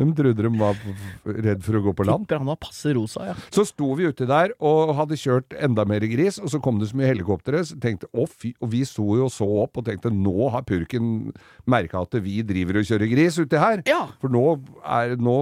[0.00, 0.80] de trodde de var
[1.26, 2.24] redd for å gå på land.
[2.24, 3.36] Tipper han var passe rosa, ja.
[3.52, 6.90] Så sto vi uti der og hadde kjørt enda mer gris, og så kom det
[6.92, 7.64] så mye helikoptre.
[7.66, 11.32] Fy, og vi sto jo og så opp og tenkte nå har purken
[11.68, 13.82] merka at vi driver og kjører gris uti her.
[13.88, 14.04] Ja.
[14.22, 14.44] For nå
[14.86, 15.36] er nå,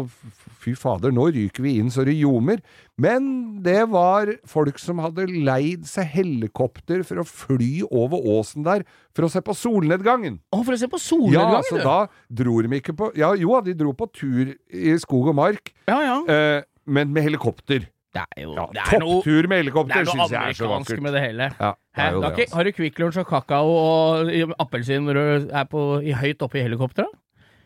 [0.65, 2.63] Fy fader, nå ryker vi inn så det ljomer.
[2.97, 8.85] Men det var folk som hadde leid seg helikopter for å fly over åsen der
[9.15, 10.39] for å se på solnedgangen.
[10.55, 11.85] Å, for å se på Ja, solnedgangen, så du.
[11.85, 11.99] da
[12.43, 16.01] dro de ikke på Ja, jo, de dro på tur i skog og mark, Ja,
[16.01, 16.17] ja.
[16.33, 17.91] eh, men med helikopter.
[18.15, 20.69] Det er jo Ja, det er noe, Topptur med helikopter er syns jeg er så
[20.71, 21.01] vakkert.
[21.03, 21.51] med det hele.
[21.59, 22.55] Ja, det det, altså.
[22.55, 26.41] Har du Kvikk Lunsj og kakao og i- appelsin når du er på, i høyt
[26.47, 27.11] oppe i helikopteret?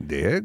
[0.01, 0.41] Det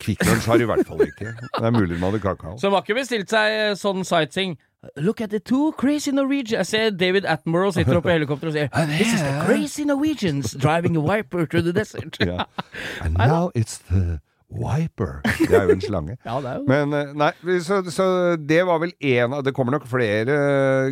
[0.00, 1.34] Kvikk Lunsj har i hvert fall ikke.
[1.36, 2.56] Det er mulig de hadde kakao.
[2.58, 4.56] Så de har ikke bestilt seg eh, sånn sightseeing.
[4.96, 6.56] Look at the two crazy Norwegians.
[6.56, 10.54] Jeg ser David Atmorrow sitter oppe i helikopteret og sier This is the crazy Norwegians
[10.56, 12.16] driving a viper through the desert.
[12.20, 12.44] yeah.
[13.04, 15.20] And now it's the Viper.
[15.38, 16.16] Det er jo en slange.
[16.26, 16.64] Ja, det er jo.
[16.68, 17.30] Men eh, nei,
[17.64, 20.36] så, så det var vel én av Det kommer nok flere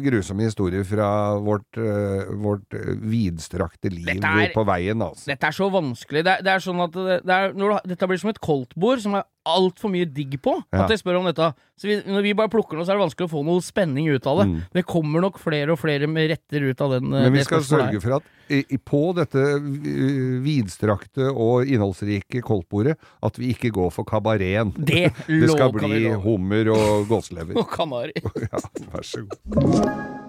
[0.04, 1.08] grusomme historier fra
[1.42, 5.26] vårt, eh, vårt eh, vidstrakte liv er- på veien, altså.
[5.32, 6.22] Dette er så vanskelig.
[6.26, 9.18] Det er, det er sånn at det, er, du, Dette blir som et koldtbord som
[9.18, 10.58] er altfor mye digg på.
[10.74, 11.50] At jeg spør om dette.
[11.78, 14.08] Så vi, når vi bare plukker noe, så er det vanskelig å få noe spenning
[14.10, 14.48] ut av det.
[14.74, 17.12] Det kommer nok flere og flere med retter ut av den.
[17.14, 22.96] eh, Men vi skal sørge for at i, på dette eh, vidstrakte og innholdsrike koldtbordet,
[23.22, 24.72] at vi ikke går for kabareten.
[24.78, 27.56] Det Det skal bli hummer og gåselever.
[27.62, 28.16] Og kanari.
[28.48, 28.58] Ja,
[28.92, 30.27] vær så god.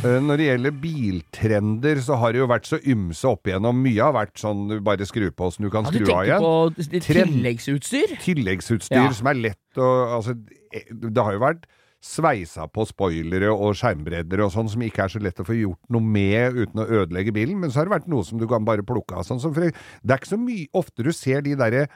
[0.00, 3.82] Når det gjelder biltrender, så har det jo vært så ymse opp igjennom.
[3.84, 6.24] Mye har vært sånn du bare skrur på så du kan Ja, du skru av
[6.24, 6.40] igjen.
[6.40, 7.34] på det- Trend.
[7.34, 8.16] tilleggsutstyr?
[8.24, 9.10] Tilleggsutstyr Ja.
[9.12, 10.38] som er lett å Altså,
[10.72, 11.64] eh, det har jo vært
[12.02, 15.78] sveisa på spoilere og skjermbreddere og sånn som ikke er så lett å få gjort
[15.90, 18.64] noe med uten å ødelegge bilen, men så har det vært noe som du kan
[18.64, 19.26] bare plukke av.
[19.26, 19.74] Sånn som for, det
[20.08, 21.88] er ikke så mye ofte du ser de derre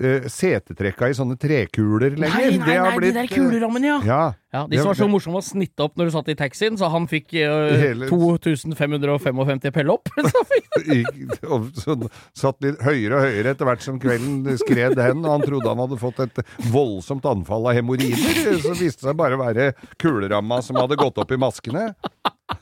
[0.00, 2.36] uh, setetrekka i sånne trekuler lenger.
[2.36, 3.98] Nei, nei, Det har nei, blitt, de der kulerammene, ja.
[4.06, 4.22] Ja.
[4.50, 6.88] Ja, De som var så morsomme å snitte opp når du satt i taxien, så
[6.90, 10.10] han fikk uh, Hele- 2555 pelle opp.
[11.54, 11.96] Og så
[12.34, 15.82] satt litt høyere og høyere etter hvert som kvelden skred hen, og han trodde han
[15.84, 18.58] hadde fått et voldsomt anfall av hemoroider.
[18.58, 19.70] Så viste det seg bare å være
[20.02, 21.92] kuleramma som hadde gått opp i maskene.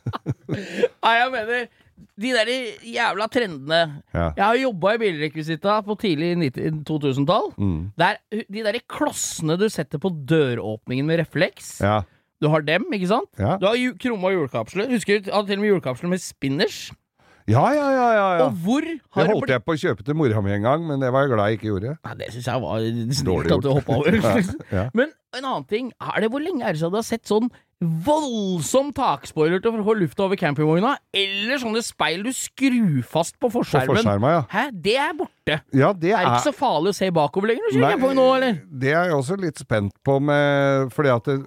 [0.48, 1.68] Nei, jeg mener
[2.18, 2.50] de der
[2.82, 3.80] jævla trendene
[4.14, 4.28] Ja.
[4.36, 6.32] Jeg har jobba i bilrekvisita på tidlig
[6.88, 7.50] 2000-tall.
[7.58, 7.80] Mm.
[7.98, 11.78] De der klossene du setter på døråpningen med refleks.
[11.84, 12.00] Ja.
[12.38, 13.30] Du har dem, ikke sant?
[13.38, 13.56] Ja.
[13.58, 14.90] Du har krumma hjulkapsler.
[14.92, 16.88] Husker du hadde til og med hjulkapsler med spinners?
[17.48, 18.44] Ja, ja, ja, ja, ja.
[18.44, 21.00] Og hvor har det holdt jeg på å kjøpe til mora mi en gang, men
[21.00, 21.94] det var jeg glad jeg ikke gjorde.
[21.96, 22.82] ja, Det syns jeg var
[23.22, 24.18] snilt at du hoppa over.
[24.28, 24.34] Ja,
[24.74, 24.82] ja.
[24.92, 27.48] Men en annen ting, er det hvor lenge er det siden du har sett sånn
[27.80, 33.46] voldsom takspoiler til å få lufta over campingvogna, eller sånne speil du skrur fast på
[33.48, 34.26] På forskjermen?
[34.32, 34.40] ja.
[34.50, 35.60] Hæ, det er borte.
[35.72, 38.18] Ja, det Er det ikke så farlig å se bakover lenger når du kjører campingvogn
[38.18, 38.58] nå, eller?
[38.82, 41.38] det er jeg også litt spent på med Fordi at det,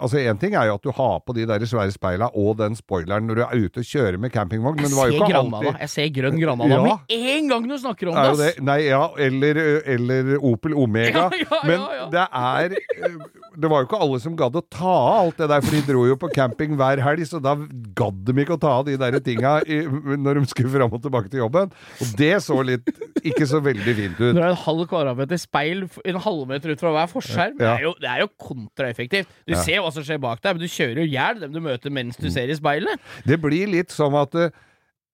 [0.00, 2.72] Altså, én ting er jo at du har på de der svære speila og den
[2.78, 5.58] spoileren når du er ute og kjører med campingvogn, men det var jo ikke Granada.
[5.58, 6.78] alltid Jeg ser grønn Granada Ja.
[6.86, 8.62] med en gang du snakker om er det, ass!
[8.64, 11.26] Nei, ja, eller, eller Opel Omega.
[11.36, 13.18] Ja, ja, Men det er eh,
[13.60, 15.86] Det var jo ikke alle som gadd å ta av alt det der, for de
[15.88, 17.54] dro jo på camping hver helg, så da
[17.98, 19.80] gadd de ikke å ta av de der tinga i,
[20.20, 21.72] når de skulle fram og tilbake til jobben.
[22.00, 22.86] Og det så litt
[23.24, 24.30] ikke så veldig fint ut.
[24.30, 27.84] Når det er en halv kvadratmeter speil en halvmeter ut fra hver forskjerm, det, er
[27.88, 29.28] jo, det er jo kontraeffektivt.
[29.48, 29.62] Du Ja.
[29.62, 31.90] ser hva som skjer bak deg, men du kjører jo i hjel dem du møter
[31.90, 32.24] mens Mm.
[32.24, 33.00] du ser i speilet.
[33.26, 34.50] Det blir litt som at eh,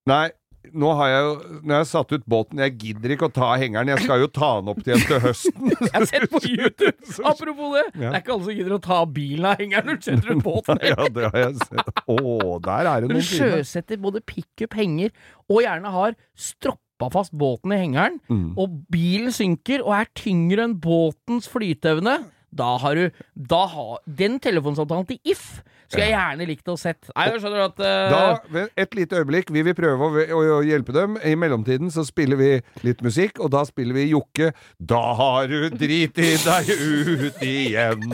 [0.07, 0.31] Nei,
[0.73, 3.49] nå har jeg jo Når jeg har satt ut båten, jeg gidder ikke å ta
[3.61, 5.71] hengeren, jeg skal jo ta den opp igjen til høsten.
[5.87, 6.95] Jeg har sett på YouTube!
[7.31, 8.11] Apropos det, Ja.
[8.11, 10.43] det er ikke alle som gidder å ta bilen av hengeren når du setter ut
[10.47, 10.81] båten.
[10.91, 12.03] ja, det har jeg sett.
[12.07, 12.19] Å,
[12.67, 15.15] der er det noen du sjøsetter både pickup, henger,
[15.51, 18.55] og gjerne har stroppa fast båten i hengeren, Mm.
[18.59, 22.19] og bilen synker og er tyngre enn båtens flyteevne,
[22.57, 27.09] da har du da har, Den telefonsamtalen til If skulle jeg gjerne likt å sett.
[27.15, 28.13] Nei, jeg skjønner at uh...
[28.13, 31.17] Da, et lite øyeblikk, vi vil prøve å, å, å hjelpe dem.
[31.23, 32.51] I mellomtiden så spiller vi
[32.87, 34.53] litt musikk, og da spiller vi Jokke.
[34.79, 38.07] Da har du driti deg ut igjen,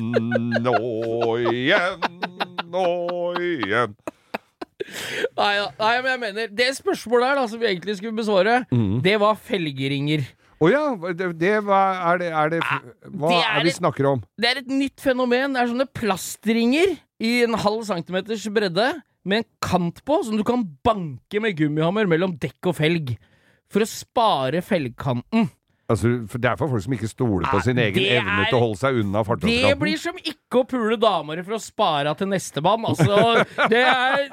[0.73, 2.09] og igjen,
[2.73, 3.97] og igjen.
[5.39, 8.63] nei, ja, nei, men jeg mener Det spørsmålet her da som vi egentlig skulle besvare,
[8.73, 9.01] Mm.
[9.05, 10.25] det var felgeringer.
[10.62, 10.83] Å ja,
[11.18, 11.81] det, det hva
[12.12, 14.20] er det, er det Hva det er er vi snakker om?
[14.38, 15.57] Det er et nytt fenomen.
[15.57, 18.92] Det er sånne plastringer i en halv centimeters bredde
[19.27, 23.14] med en kant på, som du kan banke med gummihammer mellom dekk og felg.
[23.72, 25.48] For å spare felgkanten.
[25.93, 28.63] Altså, det er for folk som ikke stoler på sin egen er, evne til å
[28.65, 32.87] holde seg unna Det blir som ikke å pule damer for å spare til nestemann.
[32.89, 34.29] Altså, det er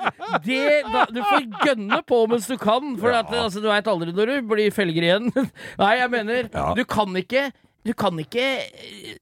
[0.46, 4.16] det, da, Du får gønne på mens du kan, for at, altså, du veit aldri
[4.16, 5.32] når du blir felger igjen.
[5.82, 6.70] Nei, jeg mener, Ja.
[6.78, 7.50] du kan ikke
[7.88, 8.44] du kan ikke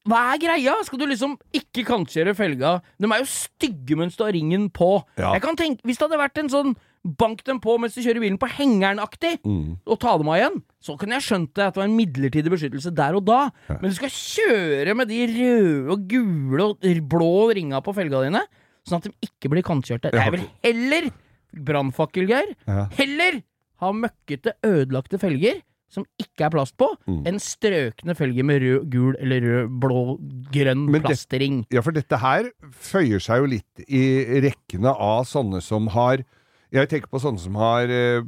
[0.09, 0.73] Hva er greia?
[0.85, 2.77] Skal du liksom ikke kantkjøre felga?
[2.97, 4.97] De er jo stygge mens du har ringen på.
[5.19, 5.35] Ja.
[5.37, 6.73] Jeg kan tenke, Hvis det hadde vært en sånn
[7.07, 9.77] bank dem på mens du kjører bilen på hengeren-aktig, Mm.
[9.87, 12.51] og ta dem av igjen, så kunne jeg skjønt det at det var en midlertidig
[12.51, 13.49] beskyttelse der og da.
[13.69, 18.43] Men du skal kjøre med de røde og gule og blå ringa på felga dine,
[18.87, 20.11] sånn at de ikke blir kantkjørte.
[20.13, 20.25] Ja.
[20.27, 21.11] Jeg vil heller,
[21.55, 22.87] brannfakkel, Geir, Ja.
[22.97, 23.41] heller
[23.79, 27.23] ha møkkete, ødelagte felger som ikke er plast på, Mm.
[27.27, 30.19] enn strøkne felger med rød, gul eller rød, blå,
[30.51, 31.65] grønn det- plastring.
[31.71, 36.17] Ja, for dette her føyer seg jo litt i rekkene av sånne som har
[36.73, 38.19] jeg tenker på sånne som har eh,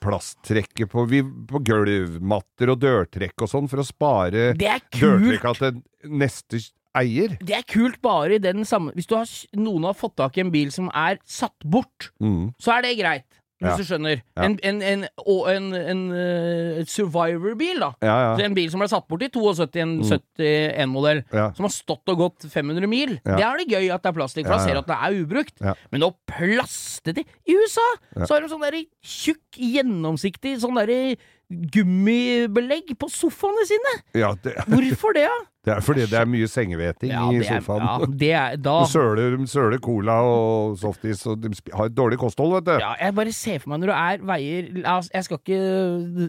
[0.00, 1.06] plasttrekket på,
[1.50, 6.60] på gulvmatter og dørtrekk og sånn, for å spare Det er dørtrekka til neste
[6.98, 7.36] eier.
[7.40, 10.42] Det er kult bare i den samme Hvis du har, noen har fått tak i
[10.42, 12.52] en bil som er satt bort, Mm.
[12.60, 13.26] så er det greit.
[13.60, 13.76] Hvis Ja.
[13.76, 14.22] du skjønner.
[14.36, 14.42] Ja.
[14.46, 15.02] En, en, en,
[15.52, 17.90] en, en eh, Survivor-bil, da.
[18.00, 18.14] Ja.
[18.40, 21.50] En bil som ble satt bort i 72, en 71-modell, Ja.
[21.56, 23.18] som har stått og gått 500 mil.
[23.24, 25.18] Det er det gøy at det er plastikk, for da ser du at det er
[25.20, 25.60] ubrukt.
[25.92, 27.84] Men å plaste det I USA
[28.24, 31.16] så har de sånn derre tjukk, gjennomsiktig sånn derre
[31.74, 33.96] gummibelegg på sofaene sine.
[34.22, 35.38] ja det, Hvorfor det, da?
[35.66, 37.82] det er fordi det er mye sengeveting Ja, i sofaen.
[37.84, 42.16] ja, det er da De søler, søler cola og softis, og de har et dårlig
[42.22, 42.72] kosthold, vet du.
[42.80, 44.70] Ja, jeg bare ser for meg når du er veier
[45.12, 45.58] Jeg skal ikke,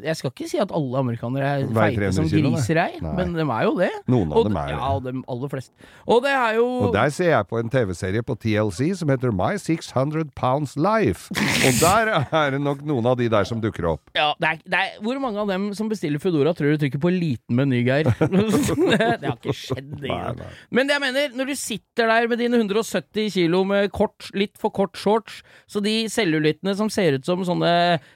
[0.09, 3.45] jeg skal ikke si at alle amerikanere er feite som 300 griser, ei, men de
[3.45, 3.91] er jo det.
[4.11, 5.13] Noen av Og, dem er ja, det.
[5.15, 5.89] de aller fleste.
[6.11, 9.31] Og det er jo Og der ser jeg på en TV-serie på TLC som heter
[9.31, 11.31] My 600 Pounds Life.
[11.69, 14.03] Og der er det nok noen av de der som dukker opp.
[14.17, 17.01] ja, det er, det er, Hvor mange av dem som bestiller Foodora, tror du trykker
[17.03, 18.07] på liten meny, Geir?
[18.21, 19.89] det har ikke skjedd.
[19.99, 20.07] det.
[20.07, 20.51] Nei, nei.
[20.71, 24.71] Men jeg mener, når du sitter der med dine 170 kilo med kort, litt for
[24.71, 27.73] kort shorts, så de cellulittene som ser ut som sånne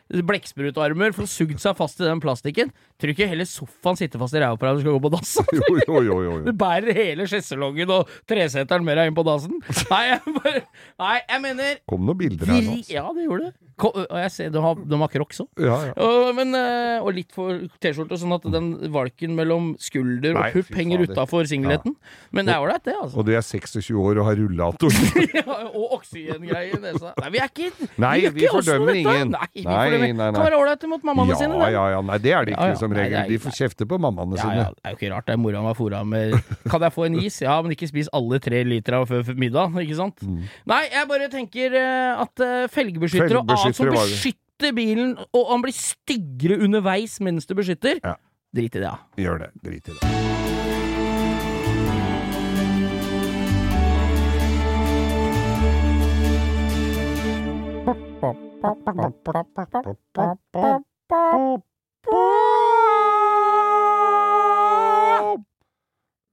[0.09, 4.43] blekksprutarmer å sugd seg fast i den plastikken, tror ikke hele sofaen sitter fast i
[4.43, 5.33] ræva på deg når du skal gå på dass?
[5.55, 9.59] Jo, jo, jo, jo, Du bærer hele sjeselongen og treseteren med deg inn på dassen.
[9.89, 10.63] Nei, jeg bare
[11.01, 12.75] Nei, jeg mener Kom noen bilder her nå.
[12.77, 13.55] vir, Ja, det gjorde det.
[13.75, 15.49] Og jeg ser de har, de har crocs òg.
[15.59, 15.95] Ja, ja.
[15.99, 16.55] Og, men,
[17.03, 21.97] og litt for T-skjorte, sånn at den valken mellom skulder og pupp henger utafor singleten.
[22.31, 23.19] Men det er ålreit, det, altså.
[23.19, 24.95] Og du er 26 år og har rullator.
[25.35, 27.11] Ja, og oksygengreier i nesa.
[27.19, 29.33] Nei, vi er ikke Nei, vi, vi fordømmer ingen.
[29.35, 30.29] Nei, vi Nei, nei.
[30.35, 31.69] Kan være ålreite mot mammaene Ja, sine, det.
[31.73, 32.01] ja, ja.
[32.01, 33.29] Nei, det er det ikke Ja, som Nei, regel.
[33.29, 34.55] De får kjefte på mammaene sine.
[34.55, 35.25] ja, det er jo ikke rart.
[35.25, 36.35] Det er mora var fora med
[36.71, 37.41] Kan jeg få en is?
[37.41, 40.19] Ja, men ikke spis alle tre liter av før middag, ikke sant?
[40.25, 40.43] Mm.
[40.65, 45.61] Nei, jeg bare tenker eh, at uh, felgebeskyttere og annet som beskytter bilen, og han
[45.65, 48.15] blir styggere underveis mens du beskytter, Ja.
[48.55, 48.97] drit i det, ja.
[49.19, 49.51] Gjør det.
[49.63, 50.14] Drit i det.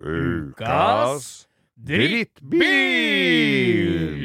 [0.02, 2.62] Ukas drittbil!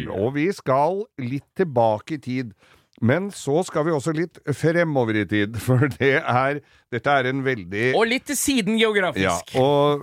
[0.08, 2.56] Og vi skal litt tilbake i tid.
[2.98, 7.44] Men så skal vi også litt fremover i tid, for det er Dette er en
[7.46, 9.52] veldig Og litt til siden ja, geografisk.
[9.60, 10.02] og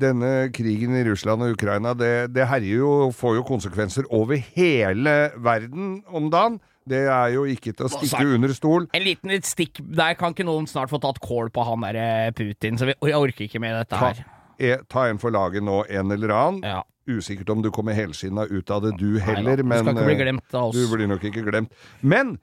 [0.00, 5.32] denne krigen i Russland og Ukraina, det, det herjer jo får jo konsekvenser over hele
[5.36, 6.60] verden om dagen.
[6.88, 8.88] Det er jo ikke til å stikke under stol.
[8.96, 12.32] En liten et stikk Der kan ikke noen snart få tatt kål på han derre
[12.38, 14.24] Putin, så vi, jeg orker ikke med dette Ta, her.
[14.58, 16.62] e, ta en for laget nå, en eller annen.
[16.66, 16.82] Ja.
[17.08, 20.22] Usikkert om du kommer helskinna ut av det du heller, du men ikke bli eh,
[20.26, 21.72] glemt av Du blir nok ikke glemt.
[22.04, 22.34] Men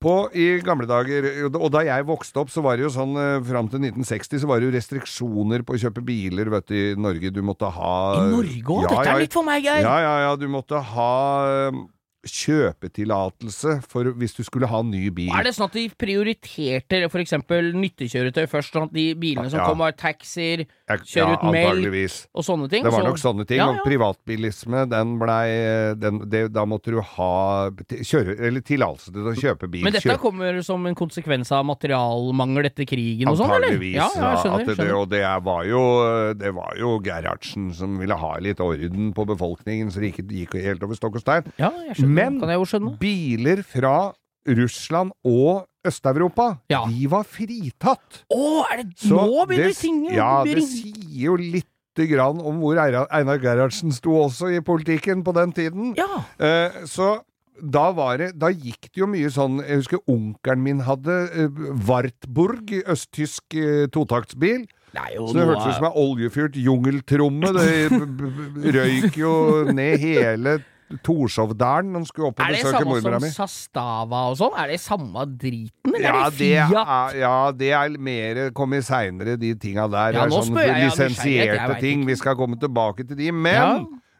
[0.00, 3.38] på, i gamle dager, og da jeg vokste opp, så var det jo sånn eh,
[3.48, 6.94] Fram til 1960 så var det jo restriksjoner på å kjøpe biler vet du, i
[7.00, 7.30] Norge.
[7.32, 8.84] Du måtte ha I Norge òg?
[8.84, 9.84] Ja, Dette er nytt for meg, Geir.
[9.88, 10.32] Ja, ja, ja.
[10.40, 11.12] Du måtte ha
[11.48, 11.80] eh,
[12.26, 15.30] kjøpetillatelse for hvis du skulle ha ny bil.
[15.34, 19.66] Er det sånn at de prioriterte eksempel nyttekjøretøy først, sånn at de bilene som Ja.
[19.68, 22.82] kom var taxier Jeg- ja, ut melk, og sånne ting?
[22.84, 23.56] Det var så- nok sånne ting.
[23.58, 29.22] Ja, Og privatbilisme, den blei den, det, Da måtte du ha kjøre, eller tillatelse til
[29.22, 29.82] å kjøpe bil.
[29.84, 30.20] Men dette kjøp...
[30.20, 33.82] kommer som en konsekvens av materialmangel etter krigen og sånn, eller?
[33.82, 34.66] Ja, ja, jeg skjønner.
[34.66, 35.00] det, skjønner.
[35.00, 39.90] og det var jo, det var jo Gerhardsen som ville ha litt orden på befolkningen,
[39.90, 41.44] så det ikke gikk helt over stokk og stein.
[41.58, 42.14] Ja, jeg skjønner.
[42.16, 42.96] Men-.
[43.00, 44.12] Biler fra
[44.46, 46.84] Russland og Øst-Europa, Ja.
[46.90, 48.24] de var fritatt.
[48.32, 52.58] Å, er det Så nå begynner det- ting Ja, det sier jo litt grann om
[52.60, 55.94] hvor Einar Gerhardsen sto også i politikken på den tiden.
[55.96, 56.24] Ja.
[56.38, 57.20] Eh, så
[57.62, 61.48] da var det Da gikk det jo mye sånn Jeg husker onkelen min hadde eh,
[61.88, 64.66] Wartburg, østtysk eh, totaktsbil.
[64.92, 67.52] Det jo Så det hørtes ut som ei oljefyrt jungeltromme.
[67.56, 69.32] Det røyk jo
[69.72, 70.58] ned hele
[71.02, 73.26] Torshovdalen han skulle opp og Er det samme som.
[73.34, 74.54] Sastava og sånn?
[74.62, 78.86] Er det samme driten, eller Ja er det det, er, ja, det er mer kommet
[78.86, 80.20] seinere, de tinga der.
[80.20, 82.04] Ja, er sånn jeg, er lisensierte ting.
[82.04, 82.12] ikke.
[82.12, 83.32] Vi skal komme tilbake til de.
[83.34, 83.70] Men Ja.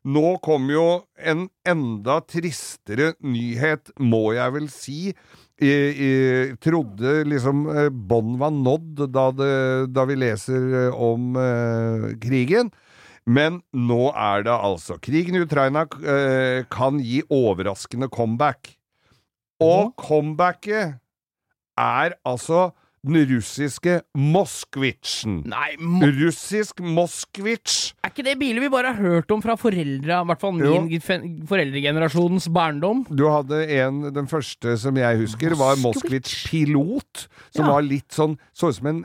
[0.04, 5.00] nå kom jo en enda tristere nyhet, må jeg vel si.
[5.56, 6.10] I, I,
[6.60, 9.54] trodde liksom eh, bånd var nådd da, det,
[9.96, 12.68] da vi leser eh, om uh, krigen.
[13.26, 18.76] Men nå er det altså Krigen i Ukraina eh, kan gi overraskende comeback.
[19.62, 20.98] Og comebacket
[21.76, 22.68] er altså
[23.06, 25.40] den russiske Moskvitsjen.
[25.46, 27.92] Nei, mo Russisk Moskvitsj.
[28.02, 30.88] er ikke det biler vi bare har hørt om fra foreldra, i hvert fall min
[31.46, 33.04] foreldregenerasjonens barndom?
[33.10, 35.86] Du hadde en, den første som jeg husker, var Moskvitsj.
[35.86, 37.26] Moskvitsj Pilot.
[37.54, 37.72] Som Ja.
[37.76, 39.04] var litt sånn Så ut som en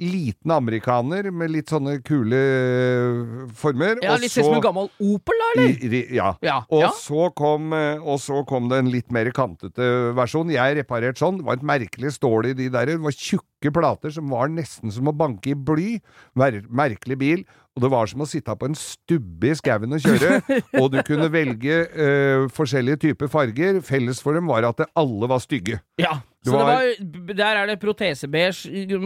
[0.00, 4.00] liten amerikaner med litt sånne kule øh, former.
[4.02, 5.74] Ja, og Litt ser som en gammel Opel, da, eller?
[5.84, 6.30] i, ja.
[6.44, 6.58] Ja.
[6.70, 6.90] Og, ja.
[6.96, 10.52] så kom, eh, og så kom det en litt mer kantete versjon.
[10.52, 11.42] Jeg reparerte sånn.
[11.42, 12.94] Det var et merkelig stål i de der.
[12.94, 15.98] Det var tjukke plater som var nesten som å banke i bly.
[16.40, 17.44] Mer merkelig bil.
[17.72, 20.42] Og det var som å sitte på en stubbe i skauen og kjøre.
[20.82, 23.80] og du kunne velge uh, forskjellige typer farger.
[23.86, 25.80] Felles for dem var at alle var stygge.
[26.00, 26.18] ja.
[26.42, 28.96] Det Så det var- var, der er det protesebeige,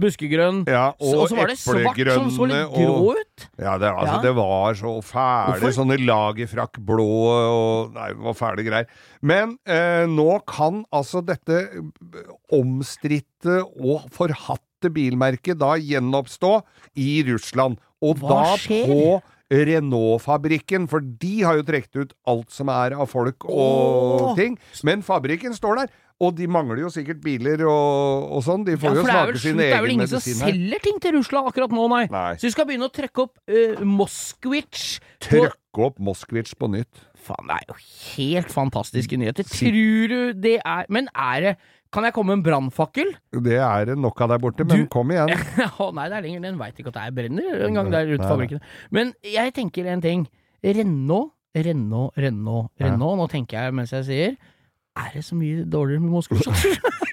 [0.00, 3.44] buskegrønn Ja, og, så var det svart som så litt grå og ut.
[3.60, 4.22] Ja, det, altså, Ja.
[4.22, 5.74] det var så fæle Hvorfor?
[5.76, 8.86] sånne lagerfrakk blå og Nei, det var fæle greier.
[9.20, 11.60] Men eh, nå kan altså dette
[12.52, 16.52] omstridte og forhatte bilmerket da gjenoppstå
[16.96, 17.78] i Russland.
[18.04, 18.86] Og Hva da skjer?
[18.86, 19.22] på
[19.56, 24.34] Renault-fabrikken, for de har jo trukket ut alt som er av folk og Åh.
[24.36, 24.58] ting.
[24.82, 25.94] Men fabrikken står der.
[26.16, 28.62] Og de mangler jo sikkert biler og, og sånn.
[28.64, 30.08] De får for jo det er vel medisiner sin slutt, det er vel egen ingen
[30.08, 30.54] som medisin her.
[30.54, 32.06] selger ting til Russland akkurat nå, nei.
[32.08, 32.30] Nei.
[32.40, 37.02] Så vi skal begynne å trekke opp uh, Moskvitsj på Trøkke opp Moskvitsj på nytt.
[37.26, 37.76] Faen, det er jo
[38.16, 39.44] helt fantastiske nyheter.
[39.50, 41.54] Tror du det er Men er det
[41.94, 43.12] Kan jeg komme med en brannfakkel?
[43.46, 45.30] Det er nok av der borte, men Du- kom igjen.
[45.80, 48.10] oh, nei, det er lenger Den Veit ikke at det er brenner en gang der
[48.10, 48.60] ute i fabrikken.
[48.90, 50.26] Men jeg tenker en ting.
[50.66, 53.16] Renault, Renault, Renault, Renault.
[53.22, 54.36] Nå tenker jeg mens jeg sier
[54.96, 56.76] Er det så mye dårligere med Moskvitsj?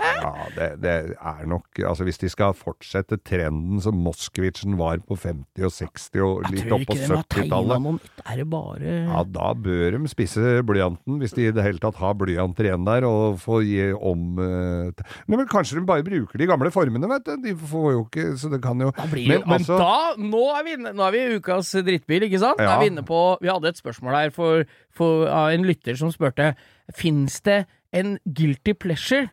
[0.00, 5.16] Ja, det, det er nok Altså, hvis de skal fortsette trenden som Moskvitsjen var på
[5.18, 8.22] 50- og 60- og Jeg litt opp på ikke de har tegna 70-tallet noe nytt.
[8.24, 11.98] Er det bare ja, da bør de spisse blyanten, hvis de i det hele tatt
[12.00, 16.40] har blyanter igjen der, og få gi om eh, Nei, men kanskje de bare bruker
[16.40, 17.34] de gamle formene, vet du.
[17.44, 20.28] De får jo ikke Så det kan jo Da blir Men, jo, men, altså- da
[20.30, 22.60] Nå er vi inne Nå er vi i ukas drittbil, ikke sant?
[22.60, 22.76] Ja.
[22.76, 26.12] er vi inne på Vi hadde et spørsmål her for, for, av en lytter som
[26.14, 26.54] spurte
[26.96, 29.28] Fins det en guilty pleasure?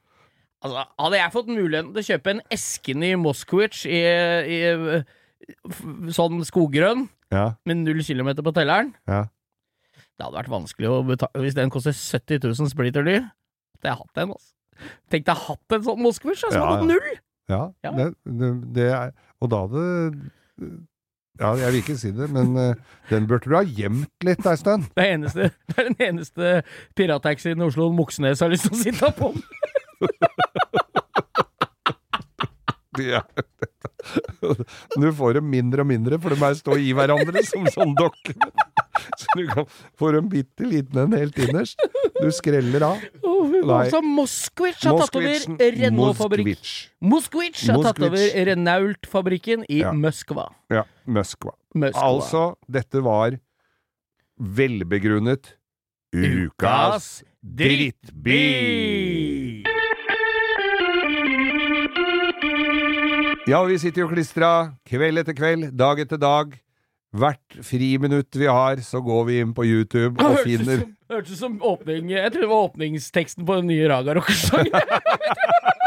[0.65, 4.57] Altså, hadde jeg fått muligheten til å kjøpe en esken i Moskowitz i, i
[6.17, 7.43] sånn skoggrønn, Ja.
[7.67, 9.25] med null kilometer på telleren ja.
[10.17, 13.97] Det hadde vært vanskelig å betale Hvis den koster 70 000 splitter ny, hadde jeg
[13.99, 14.53] hatt den, altså.
[15.11, 17.09] Tenk deg hatt en sånn Moskowitz som Ja, hadde null!
[17.51, 17.91] Ja, Ja.
[17.99, 19.11] Det, det, det er
[19.43, 19.83] Og da hadde
[21.37, 22.79] Ja, jeg vil ikke si det, men eh,
[23.11, 24.87] den burde du ha gjemt litt ei stund.
[24.97, 26.47] Det er, eneste, det er den eneste
[26.97, 29.29] pirattaxien i Oslo Moxnes har lyst til å sitte på.
[32.97, 33.21] Ja.
[34.95, 38.33] Du får dem mindre og mindre, for de er stå i hverandre som sånn dokke.
[39.17, 39.65] Så du kan
[39.99, 41.77] få dem bitte liten en helt innerst.
[42.17, 42.97] Du skreller av.
[43.91, 45.38] Så Moskvitsj har tatt over
[45.77, 46.71] Renault-fabrikk.
[47.05, 49.91] Moskvitsj har tatt over Renault-fabrikken i Ja.
[49.93, 50.45] Moskva.
[50.73, 51.53] Ja, Moskva.
[51.75, 52.01] Moskva.
[52.01, 53.38] Altså, dette var
[54.41, 55.53] velbegrunnet
[56.13, 58.57] ukas drittbil.
[63.47, 64.47] Ja, vi sitter jo klistra
[64.88, 66.51] kveld etter kveld, dag etter dag.
[67.17, 71.39] Hvert friminutt vi har, så går vi inn på YouTube og Hørtes finner som, hørtes
[71.39, 74.75] som åpning Jeg tror det var åpningsteksten på den nye Raga Rocker-sangen.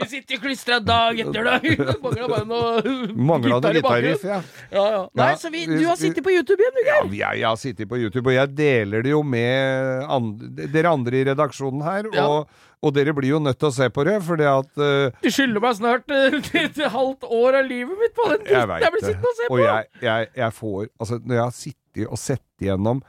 [0.00, 1.66] Vi sitter jo klistra dag etter dag.
[2.04, 4.40] Mangla bare noe Mangla noe gitarriff, ja.
[4.72, 5.02] Ja, ja.
[5.12, 7.12] Nei, Ja, så vi, du har sittet på YouTube igjen, du, Ja, Geir.
[7.20, 11.20] jeg, jeg har sittet på YouTube, og jeg deler det jo med andre, dere andre
[11.20, 12.08] i redaksjonen her.
[12.16, 12.26] Ja.
[12.32, 15.30] Og, og dere blir jo nødt til å se på det, fordi at uh, Du
[15.30, 18.84] skylder meg snart eh, et halvt år av livet mitt på den Jeg dritten jeg,
[18.84, 19.54] jeg blir sittende og se på.
[19.54, 23.02] Og jeg, jeg, jeg får Altså, når jeg har sittet og sett igjennom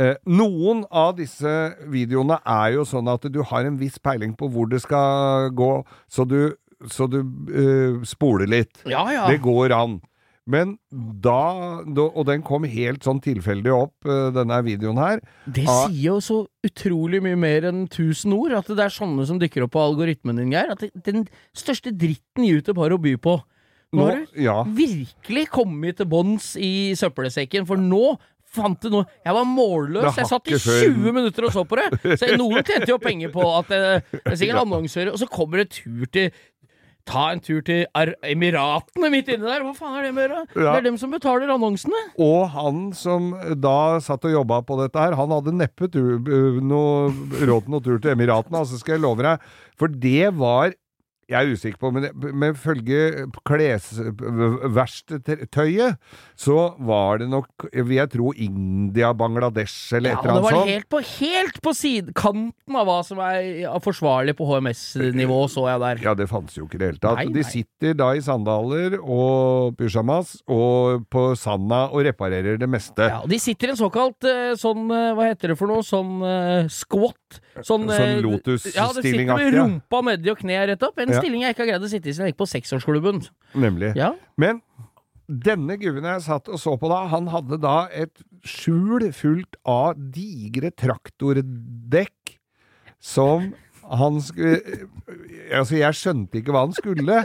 [0.00, 1.52] uh, noen av disse
[1.92, 5.72] videoene er jo sånn at du har en viss peiling på hvor det skal gå,
[6.10, 6.54] så du,
[6.90, 8.80] så du eh, spoler litt.
[8.88, 9.26] Ja, ja.
[9.30, 10.00] Det går an.
[10.50, 15.22] Men da, Og den kom helt sånn tilfeldig opp, eh, denne videoen her.
[15.46, 19.38] Det sier jo så utrolig mye mer enn tusen ord, at det er sånne som
[19.38, 20.74] dykker opp på algoritmen din, Geir.
[20.74, 23.38] At det, den største dritten YouTube har å by på.
[23.92, 24.62] Nå har du ja.
[24.64, 28.16] virkelig kommet til bånns i søppelsekken, for nå
[28.52, 30.16] fant du noe Jeg var målløs.
[30.18, 32.16] Jeg satt i 20 minutter og så på det.
[32.20, 35.62] Så noen tjente jo penger på at det, det er sikkert annonsører, og så kommer
[35.62, 36.32] det tur til
[37.08, 39.64] Ta en tur til Ar Emiratene midt inni der.
[39.66, 40.52] Hva faen er det med å gjøre?
[40.54, 42.02] Det er dem som betaler annonsene.
[42.22, 46.20] Og han som da satt og jobba på dette her, han hadde neppe tur,
[46.62, 47.10] noe
[47.42, 49.50] råd til noe tur til Emiratene, altså skal jeg love deg.
[49.80, 50.76] For det var
[51.30, 52.08] jeg er usikker på, men
[52.38, 53.26] med følge
[54.72, 55.96] klesverkstøyet,
[56.38, 60.28] så var det nok, vil jeg tro, India, Bangladesh eller Ja, et sånt.
[60.28, 64.34] eller det annet var helt på, helt på side, kanten av hva som er forsvarlig
[64.38, 66.02] på HMS-nivå, så jeg der.
[66.08, 67.16] Ja, det fantes jo ikke i det hele tatt.
[67.22, 73.08] Nei, De sitter da i sandaler og pysjamas og på sanda og reparerer det meste.
[73.08, 75.82] Ja, og de sitter i en såkalt eh, sånn, eh, hva heter det for noe,
[75.86, 77.16] sånn eh, squat.
[77.62, 79.50] Sånn, Sånn Lotus-stilling-aktig, Ja, de sitter med ja.
[79.62, 80.98] rumpa nedi og kneet rett opp.
[81.02, 81.20] En Ja.
[81.22, 83.22] stilling jeg ikke har greid å sitte i siden jeg gikk på seksårsklubben.
[83.54, 83.92] Nemlig.
[83.98, 84.12] Ja.
[84.40, 84.62] Men
[85.28, 89.94] denne gubben jeg satt og så på da, han hadde da et skjul fullt av
[90.12, 92.36] digre traktordekk
[93.02, 93.52] som
[93.92, 94.88] han skulle
[95.52, 97.24] Altså, jeg skjønte ikke hva han skulle.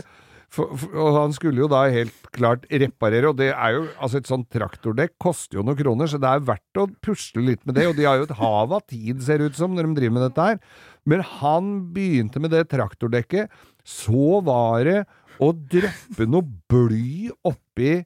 [0.52, 4.20] For, for, og han skulle jo da helt klart reparere, og det er jo Altså,
[4.20, 7.76] et sånt traktordekk koster jo noen kroner, så det er verdt å pusle litt med
[7.78, 7.88] det.
[7.90, 10.16] Og de har jo et hav av tid, ser det ut som, når de driver
[10.16, 10.62] med dette her.
[11.08, 13.52] Men han begynte med det traktordekket.
[13.88, 15.00] Så var det
[15.40, 18.00] å dryppe noe bly oppi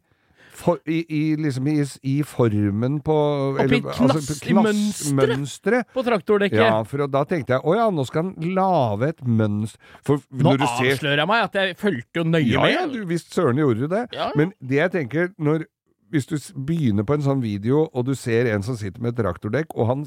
[0.53, 3.15] for, i, i, liksom i, i formen på
[3.57, 5.15] Oppi eller, knass- i mønstret?
[5.17, 5.89] mønstret.
[5.97, 6.61] På traktordekket.
[6.61, 10.45] Ja, for da tenkte jeg å ja, nå skal han lage et mønster For Nå
[10.53, 12.75] når du ser avslører jeg meg at jeg fulgte jo nøye Ja, med.
[12.77, 14.05] ja, du visst søren gjorde du det.
[14.15, 14.29] Ja.
[14.39, 15.65] Men det jeg tenker, når
[16.13, 16.37] hvis du
[16.69, 19.89] begynner på en sånn video, og du ser en som sitter med et traktordekk, og
[19.89, 20.05] han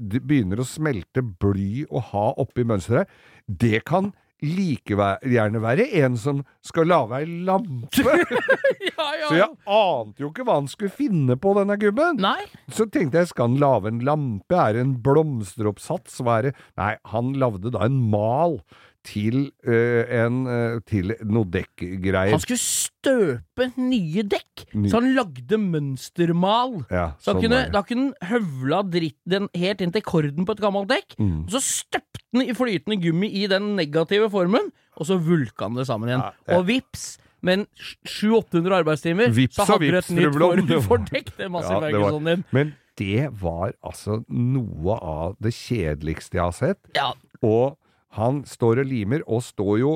[0.00, 3.12] begynner å smelte bly og ha oppi mønsteret,
[3.46, 4.10] det kan
[4.44, 8.04] like gjerne være en som skal lage ei lampe.
[8.90, 9.28] ja, ja.
[9.28, 12.20] Så jeg ante jo ikke hva han skulle finne på, denne gubben.
[12.20, 12.42] Nei.
[12.68, 14.58] Så tenkte jeg, skal han lage en lampe?
[14.58, 16.20] Er det en blomsteroppsats?
[16.20, 16.56] Hva er det?
[16.80, 18.60] Nei, han lagde da en mal
[19.06, 22.32] til, eh, en, eh, til noe dekkgreier.
[22.34, 26.86] Han skulle støpe nye dekk, Ny- så han lagde mønstermal.
[26.90, 30.56] Ja, Så sånn han kunne, da kunne han høvla dritten helt inn til korden på
[30.56, 31.44] et gammelt dekk, Mm.
[31.46, 35.74] og så støpte han i flytende gummi i den negative formen, og så vulka han
[35.78, 36.20] det sammen igjen.
[36.22, 36.58] Ja, ja.
[36.58, 37.66] Og vips, Men
[38.04, 41.28] 700-800 arbeidstimer, Vips så hadde du et nytt form for, dekk!
[41.36, 42.44] Det masse Ja, sånn Ferguson din.
[42.50, 46.78] Men det var altså noe av det kjedeligste jeg har sett.
[46.96, 47.12] Ja,
[47.44, 47.76] Og
[48.16, 49.94] han står og limer, og står jo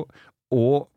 [0.51, 0.87] og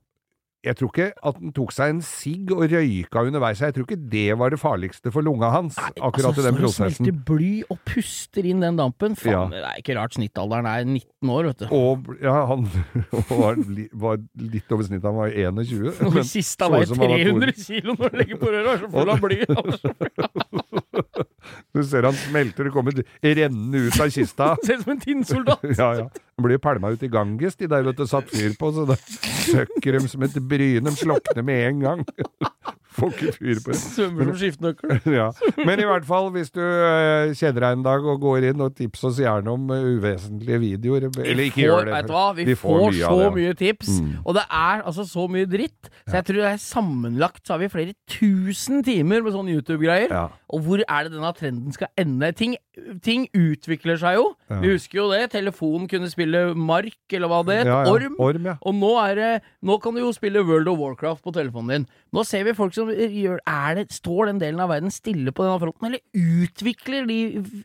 [0.64, 3.60] jeg tror ikke at han tok seg en sigg og røyka underveis.
[3.60, 6.94] Jeg tror ikke det var det farligste for lunga hans, akkurat altså, i den prosessen.
[7.04, 9.12] smelter bly og puster inn den dampen.
[9.20, 9.42] Faen, Ja.
[9.52, 11.66] det er ikke rart snittalderen er 19 år, vet du.
[11.76, 12.64] Og ja, han
[13.28, 13.60] var,
[14.06, 15.92] var litt over snittet, han var 21.
[16.08, 18.80] Og siste så veier ut som han var 300 kilo når du legger på røret,
[18.80, 19.38] så full av bly.
[21.74, 24.52] Du ser han smelter, og kommer rennende ut av kista.
[24.64, 25.64] Ser ut som en tinnsoldat.
[25.80, 26.06] Ja, ja.
[26.38, 28.96] Han blir pælma ut i Ganges, de der, vet du, satt fyr på, så da
[28.98, 30.86] søkker de som et bryn.
[30.86, 32.06] De slokner med en gang.
[32.94, 33.78] Får ikke fyr på det.
[33.82, 34.92] Svømmer som skiftenøkkel.
[35.18, 35.28] Ja.
[35.66, 38.74] Men i hvert fall, hvis du eh, kjeder deg en dag og går inn, og
[38.78, 41.08] tips oss gjerne om eh, uvesentlige videoer.
[41.24, 41.94] Eller ikke får, gjør det.
[41.96, 42.24] Vet du hva?
[42.38, 44.12] Vi, Vi får, får mye så mye tips, Mm.
[44.24, 45.90] og det er altså så mye dritt.
[46.08, 50.10] Så jeg tror det er sammenlagt så har vi flere tusen timer med sånne YouTube-greier.
[50.12, 50.24] Ja.
[50.54, 52.30] Og hvor er det denne trenden skal ende?
[52.38, 52.54] Ting,
[53.02, 54.26] ting utvikler seg jo.
[54.50, 54.60] Ja.
[54.62, 55.22] Vi husker jo det.
[55.34, 57.70] Telefonen kunne spille Mark, eller hva det het.
[57.90, 58.14] Orm.
[58.22, 58.56] Orm, ja.
[58.62, 59.30] Og nå, det,
[59.66, 61.86] nå kan du jo spille World of Warcraft på telefonen din.
[62.14, 65.60] Nå ser vi folk som er det, Står den delen av verden stille på denne
[65.62, 66.00] fronten, eller
[66.44, 67.18] utvikler de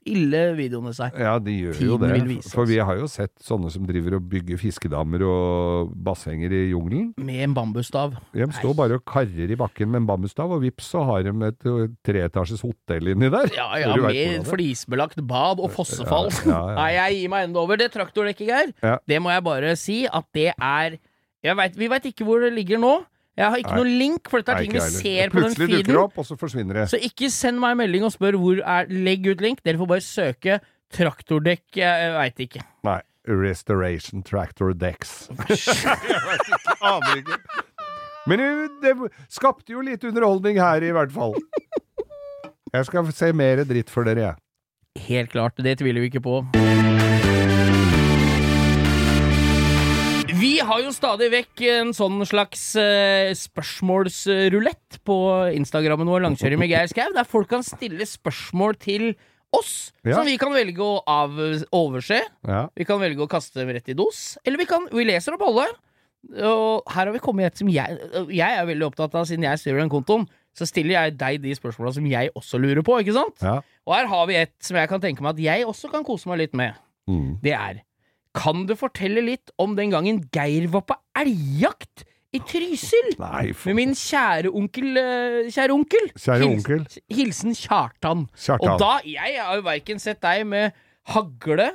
[0.07, 1.15] ille videoene seg?
[1.20, 2.11] Ja, de gjør jo det.
[2.28, 6.63] vise For vi har jo sett sånne som driver og bygger fiskedammer og bassenger i
[6.72, 7.11] jungelen.
[7.17, 8.15] Med en bambusstav.
[8.34, 11.36] De står bare og karrer i bakken med en bambusstav, og vips så har de
[11.49, 11.70] et
[12.05, 13.51] treetasjes hotell inni der.
[13.55, 16.32] Ja, ja, med flisbelagt bad og fossefall.
[16.45, 16.76] Ja, ja, ja.
[16.80, 17.80] Nei, jeg gir meg enda over.
[17.80, 20.99] Det traktordekket, Geir, det må jeg bare si at det er
[21.55, 22.97] vet, Vi veit ikke hvor det ligger nå.
[23.40, 23.80] Jeg har ikke Nei.
[23.80, 25.04] noe link, for dette er Nei, ting ikke vi jeg heller.
[25.06, 26.88] ser på den Plutselig dukker det opp, og så forsvinner det.
[26.92, 29.62] Så ikke send meg en melding og spør hvor er Legg ut link.
[29.64, 30.58] Dere får bare søke
[30.96, 31.64] traktordekk.
[31.80, 32.66] Jeg veit ikke.
[32.90, 33.00] Nei.
[33.30, 35.30] Restoration Tractor Decks.
[35.50, 37.40] jeg vet ikke, aner ikke.
[38.30, 38.44] Men
[38.82, 38.94] det
[39.32, 41.38] skapte jo litt underholdning her, i hvert fall.
[42.74, 45.06] Jeg skal se mer dritt for dere, jeg.
[45.10, 45.62] Helt klart.
[45.62, 47.49] Det tviler vi ikke på.
[50.40, 55.18] Vi har jo stadig vekk en sånn slags uh, spørsmålsrulett på
[55.58, 59.10] Instagrammen vår, Langkjøring med Geir Skau, der folk kan stille spørsmål til
[59.56, 60.14] oss, Ja.
[60.16, 61.34] som vi kan velge å av
[61.76, 62.22] overse.
[62.48, 62.68] Ja.
[62.78, 65.42] Vi kan velge å kaste dem rett i dos, eller vi kan Vi leser opp
[65.48, 65.66] alle.
[66.44, 69.58] Og her har vi kommet et som jeg Jeg er veldig opptatt av, siden jeg
[69.60, 73.16] styrer den kontoen, så stiller jeg deg de spørsmåla som jeg også lurer på, ikke
[73.16, 73.36] sant?
[73.42, 73.60] ja.
[73.88, 76.30] Og her har vi et som jeg kan tenke meg at jeg også kan kose
[76.30, 76.76] meg litt med.
[77.10, 77.40] Mm.
[77.42, 77.82] Det er
[78.38, 82.06] Kan du fortelle litt om den gangen Geir var på elgjakt
[82.36, 83.16] i Trysil?
[83.18, 86.12] Nei, for Med min kjære onkel eh, Kjære onkel.
[86.14, 86.86] Kjære onkel.
[87.10, 88.28] Hilsen Kjartan.
[88.38, 88.76] Kjartan.
[88.76, 90.78] Og da Jeg har jo verken sett deg med
[91.10, 91.72] hagle,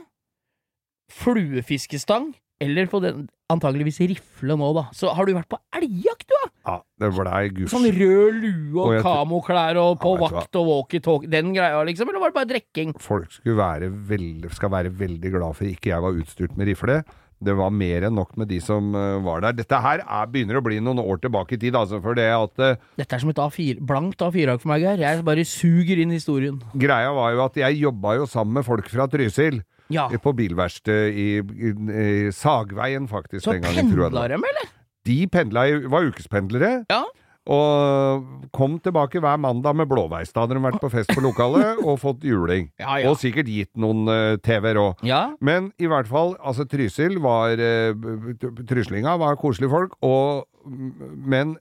[1.11, 2.33] fluefiskestang
[2.63, 4.87] eller på den antageligvis rifle nå, da.
[4.97, 6.51] Så har du vært på elgjakt, du, da?
[6.65, 7.69] Ja, det blei gusj.
[7.73, 12.09] Sånn rød lue og Og kamoklær og på Ja, vakt og walkietalkie, den greia, liksom?
[12.09, 12.95] Eller var det bare drikking?
[13.03, 17.03] Folk være veldig, skal være veldig glad for ikke jeg var utstyrt med rifle.
[17.45, 19.57] Det var mer enn nok med de som eh, var der.
[19.59, 22.63] Dette her er, begynner å bli noen år tilbake i tid, altså, for det at
[22.63, 25.03] eh, Dette er som et A4, blankt A4-ark for meg, Geir.
[25.05, 26.63] Jeg bare suger inn historien.
[26.73, 29.61] greia var jo at jeg jobba jo sammen med folk fra Trysil.
[29.93, 30.07] Ja.
[30.23, 33.45] På bilverkstedet i, i, i Sagveien, faktisk.
[33.45, 34.73] Så pendla dem, eller?
[35.05, 36.73] De pendla var ukespendlere.
[36.89, 37.03] Ja.
[37.45, 40.33] Og kom tilbake hver mandag med blåveis.
[40.33, 42.71] Da hadde de vært på fest på lokalet og fått juling.
[42.81, 43.11] Ja, ja.
[43.11, 45.05] Og sikkert gitt noen uh, TV-er òg.
[45.05, 45.27] Ja.
[45.45, 48.33] Men i hvert fall, altså Trysil var uh,
[48.65, 51.59] Tryslinga var koselige folk, og Men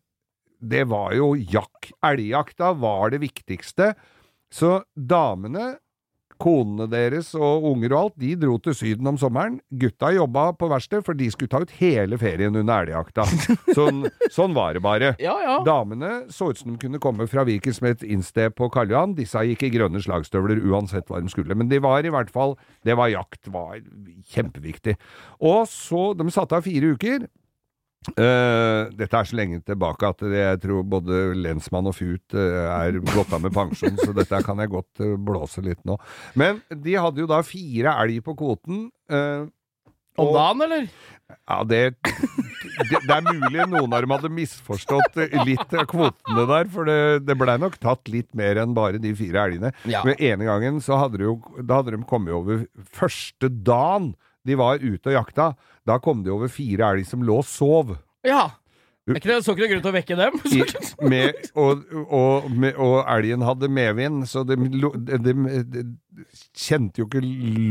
[0.63, 1.91] det var jo jakk.
[2.07, 3.91] Elgjakta var det viktigste.
[4.53, 5.73] Så damene,
[6.43, 9.59] konene deres og unger og alt, de dro til Syden om sommeren.
[9.79, 13.25] Gutta jobba på verksted, for de skulle ta ut hele ferien under elgjakta.
[13.77, 15.13] Sånn, sånn var det bare.
[15.23, 15.55] Ja, ja.
[15.65, 19.15] Damene så ut som de kunne komme fra Viken som et innsted på Karl Johan.
[19.17, 21.55] Disse gikk i grønne slagstøvler uansett hva de skulle.
[21.57, 23.47] Men de var i hvert fall Det var jakt.
[23.53, 23.79] var
[24.33, 24.97] kjempeviktig.
[25.43, 27.27] Og så De satte av fire uker.
[28.11, 32.99] Eh, dette er så lenge tilbake at jeg tror både lensmann og fut eh, er
[33.13, 35.97] gått av med pensjon, så dette kan jeg godt eh, blåse litt nå.
[36.39, 38.87] Men de hadde jo da fire elg på kvoten.
[40.13, 40.89] Om dagen, eller?
[41.47, 46.69] ja, det, det, det er mulig noen av dem hadde misforstått litt av kvotene der,
[46.73, 49.73] for det, det blei nok tatt litt mer enn bare de fire elgene.
[49.89, 50.03] Ja.
[50.07, 54.13] Men ene gangen så hadde de jo Da hadde de kommet over første dagen
[54.47, 55.53] de var ute og jakta.
[55.87, 57.95] Da kom det over fire elg som lå og sov.
[58.27, 58.49] Ja.
[59.03, 60.35] Er ikke det, så ikke det grunn til å vekke dem?
[60.55, 65.33] I, med, og, og, med, og elgen hadde medvind, så de, de,
[65.67, 65.83] de,
[66.55, 67.23] kjente jo ikke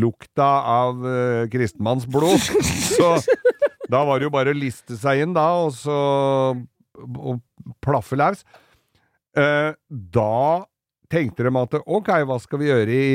[0.02, 2.50] lukta av uh, kristenmannsblod.
[2.92, 3.14] Så
[3.92, 5.96] da var det jo bare å liste seg inn, da, og så
[7.02, 7.40] og
[7.84, 8.42] plaffe løs.
[9.36, 10.64] Uh, da
[11.12, 13.08] tenkte de at ok, hva skal vi gjøre i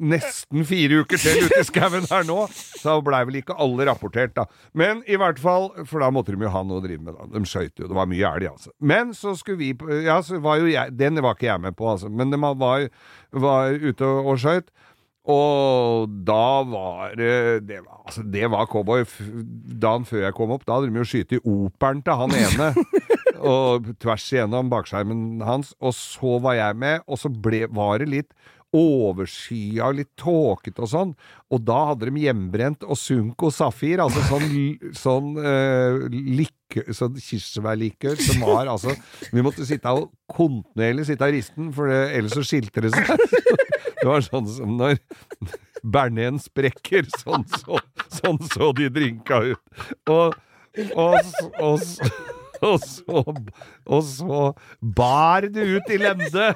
[0.00, 2.38] nesten fire uker til ute i skauen her nå,
[2.80, 4.46] så blei vel ikke alle rapportert, da.
[4.78, 7.28] Men i hvert fall, for da måtte de jo ha noe å drive med, da.
[7.34, 8.72] De skøyt jo, det var mye elg, altså.
[8.80, 9.72] Men så skulle vi
[10.06, 12.10] Ja, så var jo jeg Den var ikke jeg med på, altså.
[12.12, 12.88] Men de var,
[13.32, 14.72] var ute og, og skøyt.
[15.30, 19.04] Og da var det det var, altså, det var cowboy.
[19.82, 22.72] Dagen før jeg kom opp, da hadde de jo skutt i operen til han ene.
[23.52, 25.76] og tvers igjennom bakskjermen hans.
[25.80, 28.34] Og så var jeg med, og så ble, var det litt
[28.72, 31.14] overskya litt tåkete og sånn.
[31.52, 34.46] Og da hadde de hjemmebrent og Sunko Safir, altså sånn,
[34.96, 38.94] sånn uh, likør, sånn kirsebærlikør som var altså
[39.32, 42.94] Vi måtte sitte og kontinuerlig sitte og riste den, for det, ellers så skilte det
[42.96, 43.12] seg.
[44.02, 44.96] Det var sånn som når
[45.82, 47.78] Bernén sprekker, sånn så,
[48.10, 49.84] sånn så de drinka ut.
[50.10, 50.34] Og,
[50.98, 51.30] og,
[51.62, 51.84] og,
[52.66, 53.22] og, så,
[53.86, 54.40] og så
[54.80, 56.52] bar det ut i lende.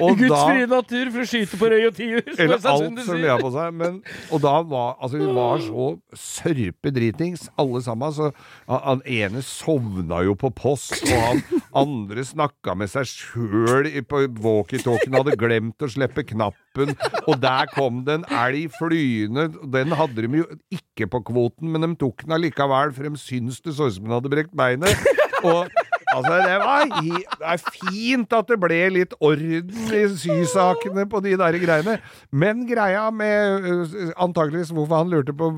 [0.00, 2.22] Og Guds frie natur for å skyte på røy og tiur.
[2.38, 3.40] eller alt som sier.
[3.42, 3.74] på seg.
[3.76, 3.98] Men,
[4.32, 5.88] og da var altså, vi var så
[6.24, 8.14] sørpedritings, alle sammen.
[8.16, 8.30] Så
[8.68, 11.42] han, han ene sovna jo på post, og han
[11.84, 16.94] andre snakka med seg sjøl på walkietalkien, hadde glemt å slippe knappen.
[17.26, 19.50] Og der kom det en elg flyende.
[19.74, 23.60] Den hadde de jo ikke på kvoten, men de tok den allikevel, for de syntes
[23.64, 25.12] det så ut som den hadde brekt beinet.
[25.44, 25.68] Og
[26.14, 31.34] Altså, det var Det er fint at det ble litt orden i sysakene på de
[31.40, 31.98] der greiene,
[32.32, 35.50] men greia med Antakeligvis hvorfor han lurte på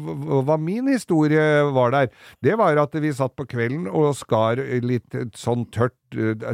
[0.47, 1.45] hva min historie
[1.77, 2.11] var der,
[2.45, 5.97] det var at vi satt på kvelden og skar litt sånn tørt,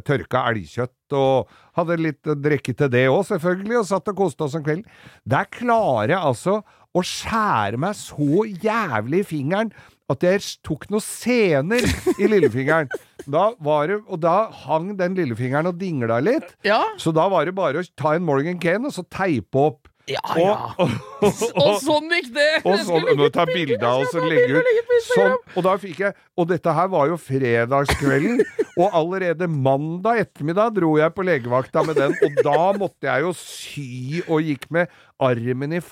[0.07, 4.57] tørka elgkjøtt og hadde litt drikke til det òg, selvfølgelig, og satt og koste oss
[4.59, 4.87] om kvelden.
[5.29, 6.61] Der klarer jeg altså
[6.93, 9.73] å skjære meg så jævlig i fingeren
[10.11, 11.85] at jeg tok noen sener
[12.19, 12.91] i lillefingeren.
[13.31, 16.55] Da var det, og da hang den lillefingeren og dingla litt.
[16.67, 16.83] Ja.
[16.99, 19.89] Så da var det bare å ta en Morgan Kane og så teipe opp.
[20.11, 20.55] Ja, Og, ja.
[21.23, 22.49] og, Og sånn gikk det!
[22.67, 24.91] og sånn, nå tar ta bilder, bilde av oss og legger og ut.
[25.07, 28.43] Sånn, og da fikk jeg Og dette her var jo fredagskvelden,
[28.73, 33.33] og allerede mandag ettermiddag dro jeg på legevakta med den, og da måtte jeg jo
[33.39, 34.91] sy og gikk med
[35.23, 35.83] armen i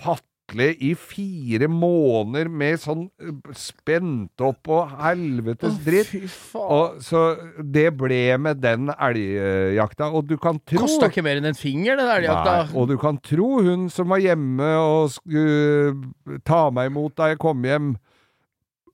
[0.51, 6.11] fatle i fire måneder med sånn øh, spent opp og helvetes dritt.
[6.29, 6.71] Faen.
[6.71, 11.51] Og, så det ble med den elgjakta, og du kan tro Kosta ikke mer enn
[11.51, 12.57] en finger, den elgjakta.
[12.65, 17.31] Nei, og du kan tro hun som var hjemme og skulle ta meg imot da
[17.33, 17.95] jeg kom hjem,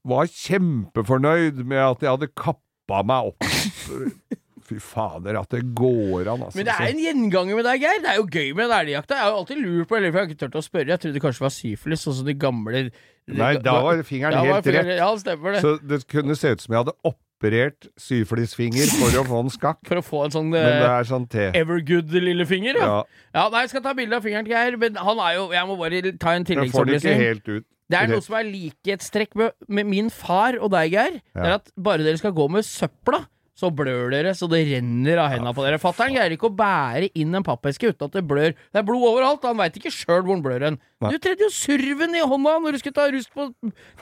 [0.07, 3.47] var kjempefornøyd med at jeg hadde kappa meg opp.
[4.67, 6.59] Fy fader, at det går an, altså.
[6.59, 8.01] Men det er en gjenganger med deg, Geir.
[8.03, 9.15] Det er jo gøy med den elgjakta.
[9.15, 11.23] Jeg har jo alltid lurt på, eller jeg har ikke turt å spørre, jeg trodde
[11.23, 12.83] kanskje det var syfilis, sånn som de gamle
[13.27, 14.99] Nei, da var fingeren Da var helt fingeren- rett.
[15.03, 15.63] Ja, stemmer det.
[15.63, 19.81] Så det kunne se ut som jeg hadde operert syflisfinger for å få en skakk.
[19.89, 21.27] For å få en sånn eh, sånn.
[21.59, 22.87] Evergood-lillefinger, ja.
[22.87, 23.01] Ja,
[23.35, 23.49] ja.
[23.53, 25.79] Nei, jeg skal ta bilde av fingeren til Geir, men han er jo Jeg må
[25.79, 27.43] bare ta en tilleggsopplysning.
[27.45, 27.65] Det.
[27.87, 31.21] Det er noe som er likhetstrekk med, med min far og deg, Geir.
[31.35, 33.27] Det er at bare dere skal gå med søpla,
[33.57, 35.81] så blør dere så det renner av hendene på dere.
[35.81, 38.53] Fatter'n greier ikke å bære inn en pappeske uten at det blør.
[38.53, 40.79] Det er blod overalt, han veit ikke sjøl hvor han blør hen.
[41.07, 43.49] Du tredde jo surven i hånda når du skulle ta rust på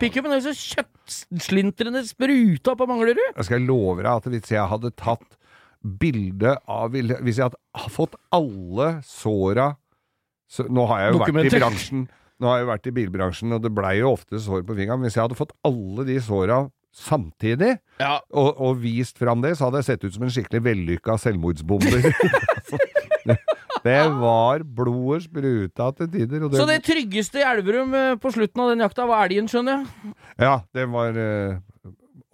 [0.03, 0.35] pickupen.
[0.35, 3.23] Er så kjøttslintrende spruta på Manglerud.
[3.31, 5.39] Jeg skal love deg at hvis jeg hadde tatt
[5.85, 9.75] bilde av Hvis jeg hadde fått alle såra
[10.49, 12.07] så, Nå har jeg jo vært i bransjen
[12.41, 15.05] Nå har jeg jo vært i bilbransjen, og det blei jo ofte sår på fingeren.
[15.07, 19.69] Hvis jeg hadde fått alle de såra samtidig, Ja, og, og vist fram det, så
[19.69, 22.09] hadde jeg sett ut som en skikkelig vellykka selvmordsbomber.
[23.87, 26.49] det, var blodet spruta til tider.
[26.49, 29.83] Det, Så det tryggeste i Elverum eh, på slutten av den jakta var elgen, skjønner
[29.83, 30.15] jeg.
[30.43, 31.61] Ja, det var eh,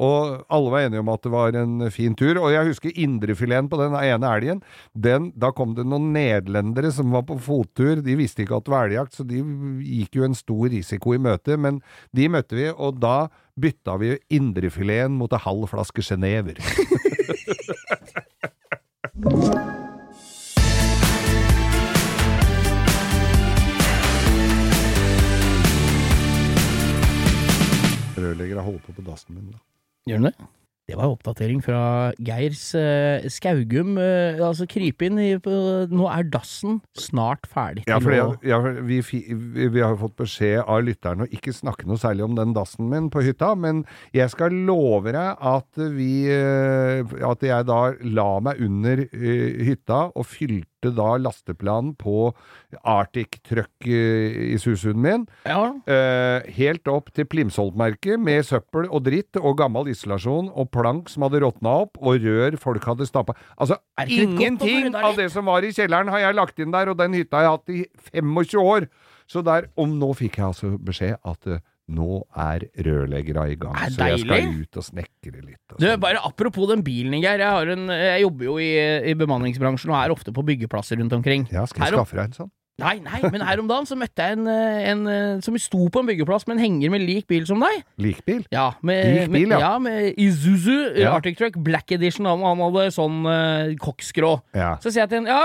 [0.01, 2.38] Og alle var enige om at det var en fin tur.
[2.40, 4.62] Og jeg husker indrefileten på den ene elgen.
[4.96, 8.01] Den, da kom det noen nederlendere som var på fottur.
[8.05, 9.42] De visste ikke at det var elgjakt, så de
[9.84, 11.59] gikk jo en stor risiko i møte.
[11.61, 11.82] Men
[12.16, 13.28] de møtte vi, og da
[13.61, 16.57] bytta vi indrefileten mot en halv flaske Genever.
[28.20, 29.70] Rørleggere holdt på på dassen min, da.
[30.11, 30.50] Gjør den det?
[30.90, 33.94] Det var oppdatering fra Geirs eh, Skaugum.
[34.02, 35.52] eh, altså kryp inn i på,
[35.90, 37.84] Nå er dassen snart ferdig.
[37.86, 42.00] Ja, for ja, vi, vi, vi har fått beskjed av lytterne å ikke snakke noe
[42.00, 43.84] særlig om den dassen min på hytta, men
[44.16, 50.08] jeg skal love deg at vi eh, At jeg da la meg under eh, hytta
[50.11, 52.31] og fylte da lasteplanen på
[52.81, 55.26] Arctic Truck eh, i Susuen min.
[55.45, 55.61] ja.
[55.85, 61.26] Eh, helt opp til Plimsollmerket med søppel og dritt og gammel isolasjon og plank som
[61.26, 63.37] hadde råtna opp, og rør folk hadde stappa.
[63.61, 63.76] Altså,
[64.07, 67.37] ingenting av det som var i kjelleren har jeg lagt inn der, og den hytta
[67.43, 68.89] har jeg hatt i 25 år.
[69.31, 71.61] Så der, Om nå fikk jeg altså beskjed at eh,
[71.91, 75.61] nå er rørleggera i gang, så jeg skal ut og snekre litt.
[75.74, 76.01] Og Du, sånn.
[76.03, 77.43] bare Apropos den bilen, Geir.
[77.43, 78.70] Jeg, har en, jeg jobber jo i,
[79.11, 81.49] i bemanningsbransjen og er ofte på byggeplasser rundt omkring.
[81.53, 82.51] ja, skal jeg skaffe deg en sånn?
[82.80, 86.01] Nei, nei, men her om dagen så møtte jeg en, en eh, som sto på
[86.01, 87.82] en byggeplass med en henger med lik bil som deg.
[88.01, 88.47] Likbil?
[88.55, 89.61] Ja, med, Lik bil, med, ja.
[89.66, 91.12] ja, med Isuzu eh, Ja.
[91.18, 92.24] Arctic Truck Black Edition.
[92.30, 94.38] Han, han hadde sånn uh, koksgrå.
[94.57, 94.78] Ja.
[94.80, 95.43] Så sier jeg til en ja,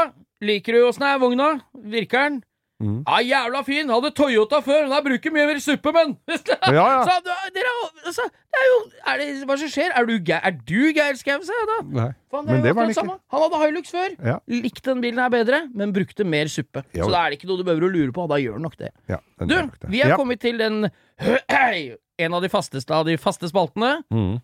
[0.47, 1.49] liker du åssen er vogna?
[1.91, 2.39] Virker den?
[2.83, 3.03] Mhm.
[3.07, 3.87] Ja, jævla fin!
[3.87, 6.09] Hadde Toyota før, men jeg bruker mye mer suppe, men
[6.67, 7.03] Ja, ja.
[7.07, 7.13] Så,
[7.55, 7.69] dere,
[8.03, 8.79] altså, det er jo
[9.13, 9.93] er det, Hva som skjer?
[9.95, 11.77] Er du, er du Geir Skau, sa jeg da?
[12.01, 12.07] Nei.
[12.33, 13.15] Faen, Men det var han ikke.
[13.31, 14.09] Han hadde Hilux før.
[14.27, 14.35] Ja.
[14.51, 16.83] Likte den bilen her bedre, men brukte mer suppe.
[16.91, 17.05] Jo.
[17.07, 18.75] Så da er det ikke noe du behøver å lure på, da gjør den nok
[18.83, 18.91] det.
[19.07, 19.91] Ja, Du, nok det.
[19.95, 20.89] vi er kommet til den
[22.25, 24.01] En av de fasteste av de faste spaltene.
[24.11, 24.41] Mhm.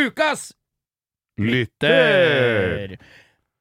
[0.00, 0.52] Ukas
[1.38, 2.98] Lytter!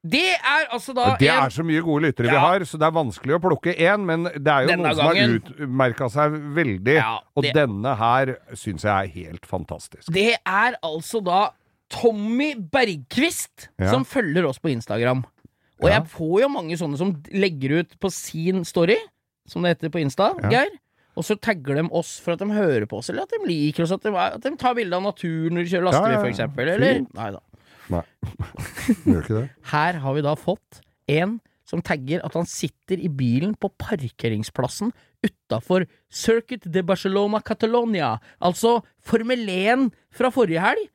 [0.01, 2.91] Det er altså da Det er så mye gode lyttere vi har, så det er
[2.95, 6.31] vanskelig å plukke én, men det er jo Denne noen som har gangen- utmerka seg
[6.55, 6.95] veldig.
[6.95, 10.05] Ja, og det- denne her syns jeg er helt fantastisk.
[10.11, 11.49] Det er altså da
[11.89, 13.91] Tommy Bergquist Ja.
[13.91, 15.25] som følger oss på Instagram.
[15.81, 15.99] Og Ja.
[15.99, 18.97] jeg får jo mange sånne som legger ut på sin story,
[19.47, 20.49] som det heter på Insta, Ja.
[20.49, 20.69] Geir.
[21.17, 23.83] Og så tagger de oss for at de hører på oss, eller at de liker
[23.83, 26.11] oss, at de, at de tar bilde av naturen når de kjører lastebil, Ja, ja,
[26.11, 26.21] ja.
[26.21, 26.67] for eksempel.
[26.69, 27.05] Eller?
[27.13, 27.39] Nei da.
[27.89, 28.03] Nei,
[29.09, 29.45] gjør ikke det.
[29.71, 34.93] Her har vi da fått en som tagger at han sitter i bilen på parkeringsplassen
[35.25, 40.87] utafor Circuit de Barcelona Catalonia, altså Formel 1 fra forrige helg.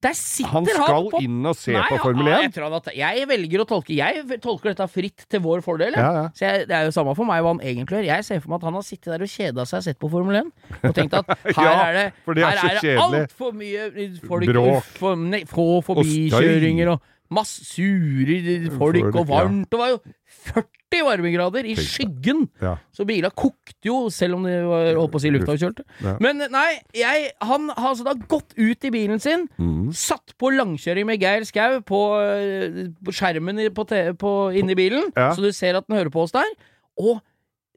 [0.00, 2.54] Der sitter Han han, skal på inn og se Nei, på ja, Formel Jeg, 1.
[2.54, 5.98] tror han at, jeg velger å tolke Jeg tolker dette fritt til vår fordel.
[5.98, 6.22] Ja, ja.
[6.36, 8.08] Så jeg, Det er jo samme for meg hva han egentlig gjør.
[8.08, 10.10] Jeg ser for meg at han har sittet der og kjeda seg og sett på
[10.12, 12.06] Formel 1 og tenkt at her Ja, er det,
[12.40, 13.90] det altfor mye
[14.24, 14.90] folk, Bråk.
[15.50, 19.68] Få forbikjøringer og Masse sure folk og varmt.
[19.70, 19.98] Det var jo
[20.50, 22.48] 40 varmegrader i skyggen!
[22.90, 25.84] Så bila kokte jo, selv om de var holdt på å si luftavkjølte.
[26.22, 29.92] Men nei, jeg, han har altså da gått ut i bilen sin, Mm.
[29.94, 32.00] satt på langkjøring med Geir Skau på,
[33.06, 33.86] på skjermen på,
[34.18, 36.50] på, inni bilen, så du ser at den hører på oss der.
[36.98, 37.20] Og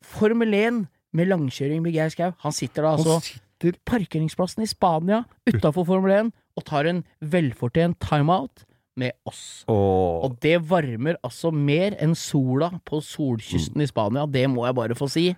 [0.04, 0.84] Formel 1
[1.14, 2.34] med langkjøring med Geir Skau.
[2.43, 3.20] Han sitter da altså
[3.64, 8.66] sitter parkeringsplassen i Spania utafor Formel 1 og tar en velfortjent timeout
[9.00, 9.64] med oss.
[9.72, 14.78] og Og det varmer altså mer enn sola på solkysten i Spania, det må jeg
[14.78, 15.32] bare få si.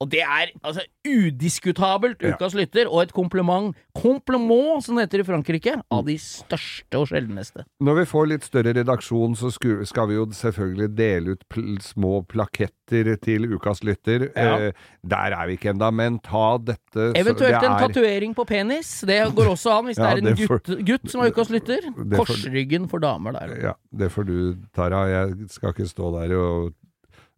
[0.00, 2.34] Og det er altså udiskutabelt Ja.
[2.34, 7.06] ukas lytter, og et kompliment, compliment som det heter i Frankrike, av de største og
[7.08, 7.64] sjeldneste.
[7.80, 12.22] Når vi får litt større redaksjon, så skal vi jo selvfølgelig dele ut pl små
[12.28, 14.28] plaketter til ukas lytter.
[14.36, 14.68] Ja.
[14.68, 14.72] Eh,
[15.06, 18.44] der er vi ikke enda, men ta dette så- Eventuelt det en er- tatovering på
[18.46, 20.58] penis, det går også an hvis Ja, det er en det for...
[20.58, 21.78] gutt, gutt som er ukas lytter.
[21.94, 22.24] For...
[22.26, 23.56] Korsryggen for damer der.
[23.62, 25.06] Ja, det får du, Tara.
[25.08, 26.72] Jeg skal ikke stå der og,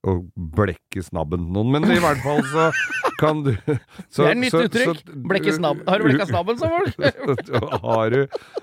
[0.09, 0.25] og
[0.57, 2.69] blekke snabben noen, men i hvert fall så
[3.21, 3.51] kan du
[4.09, 5.01] så, det er et nytt så- uttrykk.
[5.03, 5.81] så- Blekke snabb.
[5.89, 6.95] Har du blekka snabben, som folk?
[7.87, 8.21] har du,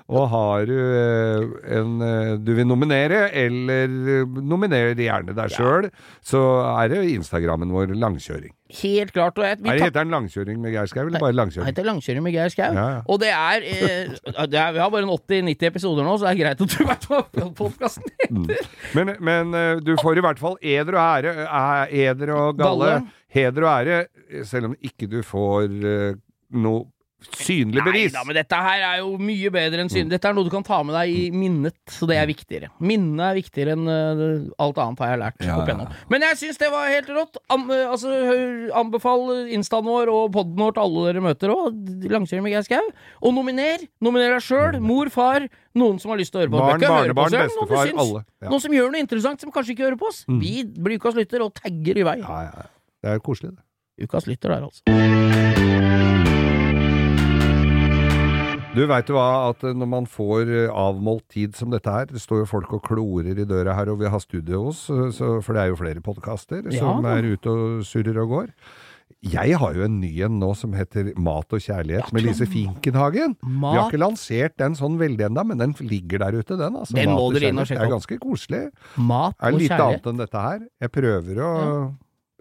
[0.10, 1.48] og har du eh,
[1.80, 5.90] en eh, du vil nominere, eller eh, nominer gjerne deg sjøl,
[6.26, 6.42] så
[6.76, 8.54] er det Instagrammen vår Langkjøring.
[8.74, 9.38] Helt klart.
[9.38, 11.68] Og jeg, vi det Heter den Langkjøring med Geir Skau, eller bare Langkjøring?
[11.70, 12.72] heter Langkjøring med Geir Skau.
[12.74, 13.02] Ja, ja.
[13.06, 14.16] Og det er, eh,
[14.50, 17.06] det er Vi har bare 80-90 episoder nå, så det er greit at du vet
[17.12, 17.22] hva
[17.60, 18.72] podkasten heter.
[18.98, 21.48] Men, men eh, du får i hvert fall eder og ære,
[21.94, 22.90] eder og galle.
[22.96, 23.14] Galle.
[23.36, 24.02] Heder og ære,
[24.48, 26.20] selv om ikke du får eh,
[26.56, 26.86] noe
[27.34, 28.12] synlig Nei bevis.
[28.14, 30.14] da, men dette her er jo mye bedre enn synlig.
[30.16, 32.70] Dette er noe du kan ta med deg i minnet, så det er viktigere.
[32.80, 35.92] Minnet er viktigere enn uh, alt annet, har jeg lært Ja, opp igjennom.
[36.14, 37.38] Men jeg syns det var helt rått.
[37.50, 38.14] An, uh, altså,
[38.82, 39.26] anbefal
[39.58, 41.82] instaen vår og poden vår til alle dere møter òg.
[42.12, 42.90] Langkjøring med Geir Skau.
[43.26, 43.84] Og nominer.
[44.06, 46.66] Nominer deg sjøl, mor, far, noen som har lyst til å høre på Mm.
[46.66, 48.00] Barn, barnebarn, oss, noen bestefar, syns.
[48.02, 48.22] alle.
[48.42, 48.48] Ja.
[48.48, 48.52] Mm.
[48.54, 50.24] Noen som gjør noe interessant som kanskje ikke hører på oss.
[50.30, 52.18] Vi blir ukas lytter og tagger i vei.
[52.24, 52.68] Ja, ja.
[53.06, 53.64] Det er koselig, det.
[54.08, 56.25] Ukas lytter der, altså.
[58.76, 62.10] Du veit jo hva, at eh, når man får eh, avmålt tid som dette her
[62.12, 65.08] Det står jo folk og klorer i døra her, og vi har studio hos, så,
[65.16, 68.52] så- for det er jo flere podkaster Ja som er ute og surrer og går.
[69.26, 73.36] Jeg har jo en ny en nå som heter Mat og kjærlighet med Lise Finkenhagen.
[73.42, 76.76] Vi har ikke lansert den sånn veldig ennå, men den ligger der ute, den.
[76.78, 78.64] Altså, Den Mat må dere inn og sjekke Det er ganske koselig.
[78.98, 79.42] mat og kjærlighet.
[79.42, 80.60] Det er litt annet enn dette her.
[80.86, 81.52] Jeg prøver å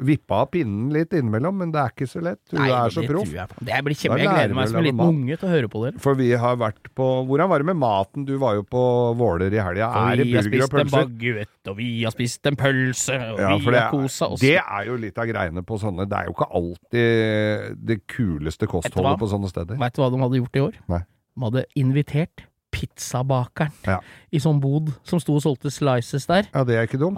[0.02, 2.40] vippe av pinnen litt innimellom, men det er ikke så lett.
[2.50, 3.28] Du Nei, er så proff.
[3.30, 6.00] jeg blir kjempe, jeg gleder meg som en liten unge til å høre på dere.
[6.02, 8.24] For vi har vært på Hvordan var det med maten?
[8.26, 8.82] Du var jo på
[9.16, 9.92] Våler i helga.
[10.10, 11.06] Er det vi har spist en pølser?
[11.06, 14.40] baguett, og vi har spist en pølse, og Ja, vi har kosa oss.
[14.40, 18.66] det er jo litt av greiene på sånne Det er jo ikke alltid det kuleste
[18.66, 19.78] kostholdet på sånne steder.
[19.78, 20.74] Vet du hva de hadde gjort i år?
[20.88, 21.00] Nei.
[21.38, 24.00] De hadde invitert pizzabakeren Ja.
[24.32, 26.48] i sånn bod som sto og solgte slices der.
[26.52, 27.16] Ja, det er ikke dumt.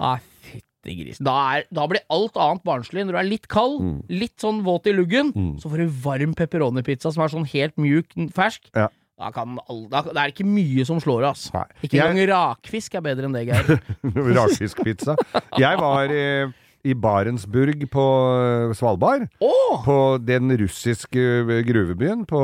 [0.87, 1.25] Fytti grisen.
[1.27, 3.03] Da, er, da blir alt annet barnslig.
[3.05, 4.03] Når du er litt kald, Mm.
[4.09, 5.59] litt sånn våt i luggen, Mm.
[5.59, 8.71] så får du varm pepperoni-pizza som er sånn helt mjuk, fersk.
[8.75, 8.87] Ja.
[9.19, 11.33] Da, kan all, da, det er ikke mye som slår av.
[11.33, 11.65] altså.
[11.83, 13.79] Ikke Jeg- rakfisk er bedre enn det, Geir.
[14.37, 15.15] Rakfiskpizza.
[15.57, 16.53] Jeg var i,
[16.85, 19.27] i Barentsburg på Svalbard.
[19.41, 19.81] Oh!
[19.83, 22.39] På den russiske gruvebyen på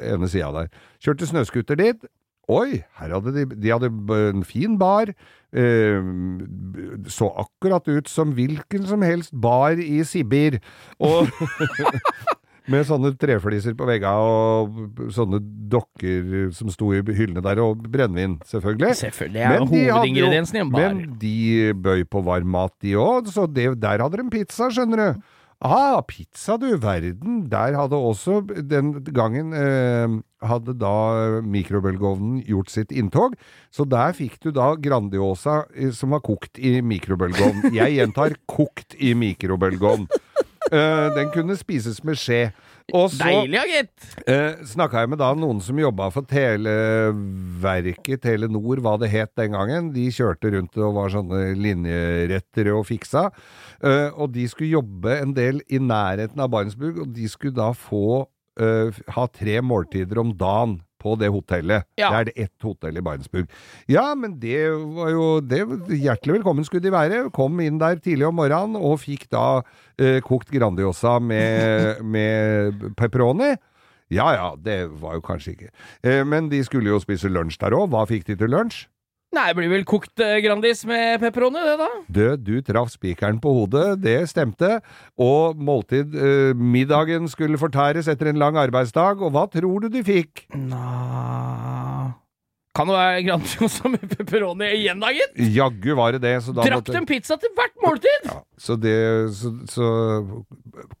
[0.00, 0.68] ene sida der.
[1.02, 2.06] Kjørte snøscooter dit.
[2.48, 3.90] Oi, her hadde de, de hadde
[4.30, 5.10] en fin bar.
[5.56, 5.98] Eh,
[7.10, 10.60] så akkurat ut som hvilken som helst bar i Sibir.
[11.02, 11.26] Og
[12.70, 15.38] med sånne trefliser på veggene og sånne
[15.70, 18.94] dokker som sto i hyllene der, og brennevin, selvfølgelig.
[19.04, 19.42] Selvfølgelig.
[19.42, 20.86] Jo Men de jo- bar.
[20.94, 21.36] Men de
[21.74, 25.26] bøy på varm mat, de òg, så det, der hadde de pizza, skjønner du.
[25.60, 27.48] Ah, pizza du verden.
[27.50, 30.08] Der hadde også den gangen eh,
[30.44, 33.38] hadde da mikrobølgeovnen gjort sitt inntog.
[33.72, 37.70] Så der fikk du da Grandiosa eh, som var kokt i mikrobølgeovn.
[37.72, 40.04] Jeg gjentar kokt i mikrobølgeovn.
[40.72, 42.50] Eh, den kunne spises med skje.
[42.94, 44.04] Og så Deilig, gitt!
[44.30, 49.56] Eh, Snakka jeg med da noen som jobba for Televerket, Telenor, hva det het den
[49.56, 49.88] gangen.
[49.94, 53.26] De kjørte rundt og var sånne linjerettere og fiksa.
[53.82, 57.72] Eh, og de skulle jobbe en del i nærheten av Barentsburg, og de skulle da
[57.74, 58.22] få
[58.62, 61.86] eh, ha tre måltider om dagen på det hotellet.
[62.00, 62.10] Ja.
[62.10, 63.46] Det er det ett hotell i Barentsburg.
[63.90, 64.58] Ja, men det
[64.96, 65.62] var jo det,
[65.94, 67.22] Hjertelig velkommen skulle de være.
[67.36, 69.46] Kom inn der tidlig om morgenen og fikk da
[70.00, 73.54] eh, kokt Grandiosa med, med pepperoni.
[74.14, 75.72] Ja ja, det var jo kanskje ikke.
[76.06, 77.88] Eh, men de skulle jo spise lunsj der òg.
[77.90, 78.84] Hva fikk de til lunsj?
[79.36, 81.88] Nei, det blir vel kokt eh, Grandis med pepperoni, det, da?
[82.08, 84.78] Du, du traff spikeren på hodet, det stemte.
[85.20, 90.02] Og måltid, eh, middagen skulle fortæres etter en lang arbeidsdag, og hva tror du de
[90.06, 90.46] fikk?
[90.56, 92.14] Nja
[92.76, 95.36] Kan det være Grandiosa med pepperoni igjen, da, gitt?
[95.54, 96.34] Jaggu var det det.
[96.44, 98.26] Så da Drakk måtte- de pizza til hvert måltid?
[98.28, 98.96] Ja, så det
[99.36, 99.86] så, så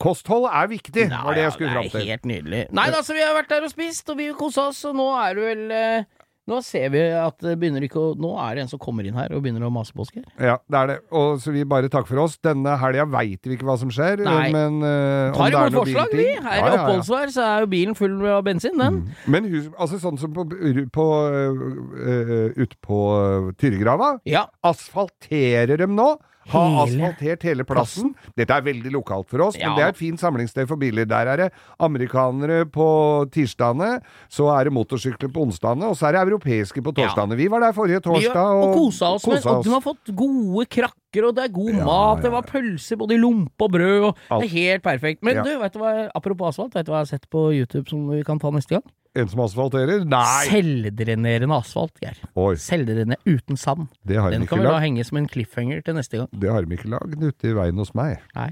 [0.00, 2.08] Kosthold er viktig, var det jeg skulle fram Det er til.
[2.14, 2.62] helt nydelig.
[2.72, 5.10] Nei da, så vi har vært der og spist, og vi kosa oss, og nå
[5.20, 6.04] er det vel eh,
[6.46, 9.16] Nå ser vi at det begynner ikke å Nå er det en som kommer inn
[9.18, 10.26] her og begynner å mase på oss, Geir.
[10.38, 10.96] Ja, det er det.
[11.18, 12.36] Og så vi bare takker for oss.
[12.44, 14.52] Denne helga veit vi ikke hva som skjer, Nei.
[14.54, 16.28] men uh, Tar imot forslag, vi.
[16.44, 19.02] Her Ja, i oppholdsvær så er jo bilen full av bensin, den.
[19.26, 20.46] Men hus, altså sånn som på,
[20.94, 24.16] på uh, på uh, Tyregrava.
[24.28, 24.46] Ja.
[24.66, 26.12] Asfalterer dem nå.
[26.48, 28.12] Har Hele asfaltert hele plassen.
[28.38, 29.68] Dette er veldig lokalt for oss, Ja.
[29.68, 31.04] men det er et fint samlingssted for biler.
[31.04, 31.48] Der er det
[31.82, 32.86] amerikanere på
[33.34, 37.36] tirsdagene, så er det motorsykler på onsdagene, og så er det europeiske på torsdagene.
[37.38, 40.12] Vi var der forrige torsdag og, og kosa oss, med, men, og de har fått
[40.16, 44.04] gode krakker, og det er god mat, det var pølser både i lompe og brød,
[44.10, 45.22] og det er helt perfekt.
[45.26, 45.42] Men Ja.
[45.42, 48.06] du, vet du hva, apropos asfalt, vet du hva jeg har sett på YouTube som
[48.10, 48.86] vi kan ta neste gang?
[49.16, 50.04] En som asfalterer?
[50.08, 50.44] Nei!
[50.50, 52.18] Selvdrenerende asfalt, Geir.
[52.60, 53.88] Selvdrenerende uten sand.
[54.06, 56.28] det har de Den kan vi da henge som en cliffhanger til neste gang.
[56.32, 58.20] Det har de ikke lagd ute i veien hos meg.
[58.36, 58.50] Nei.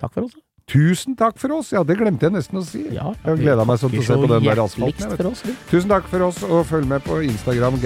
[0.00, 0.34] Takk for oss.
[0.70, 1.74] Tusen takk for oss!
[1.74, 2.86] Ja, det glemte jeg nesten å si.
[2.94, 5.28] Ja, Jeg gleder meg sånn til å se på den der asfalten.
[5.28, 5.44] Oss.
[5.68, 7.76] Tusen takk for oss, og følg med på Instagram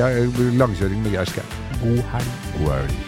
[0.63, 1.47] langkjøring med Geir Skau.
[1.83, 2.35] God helg.
[2.61, 3.08] God helg.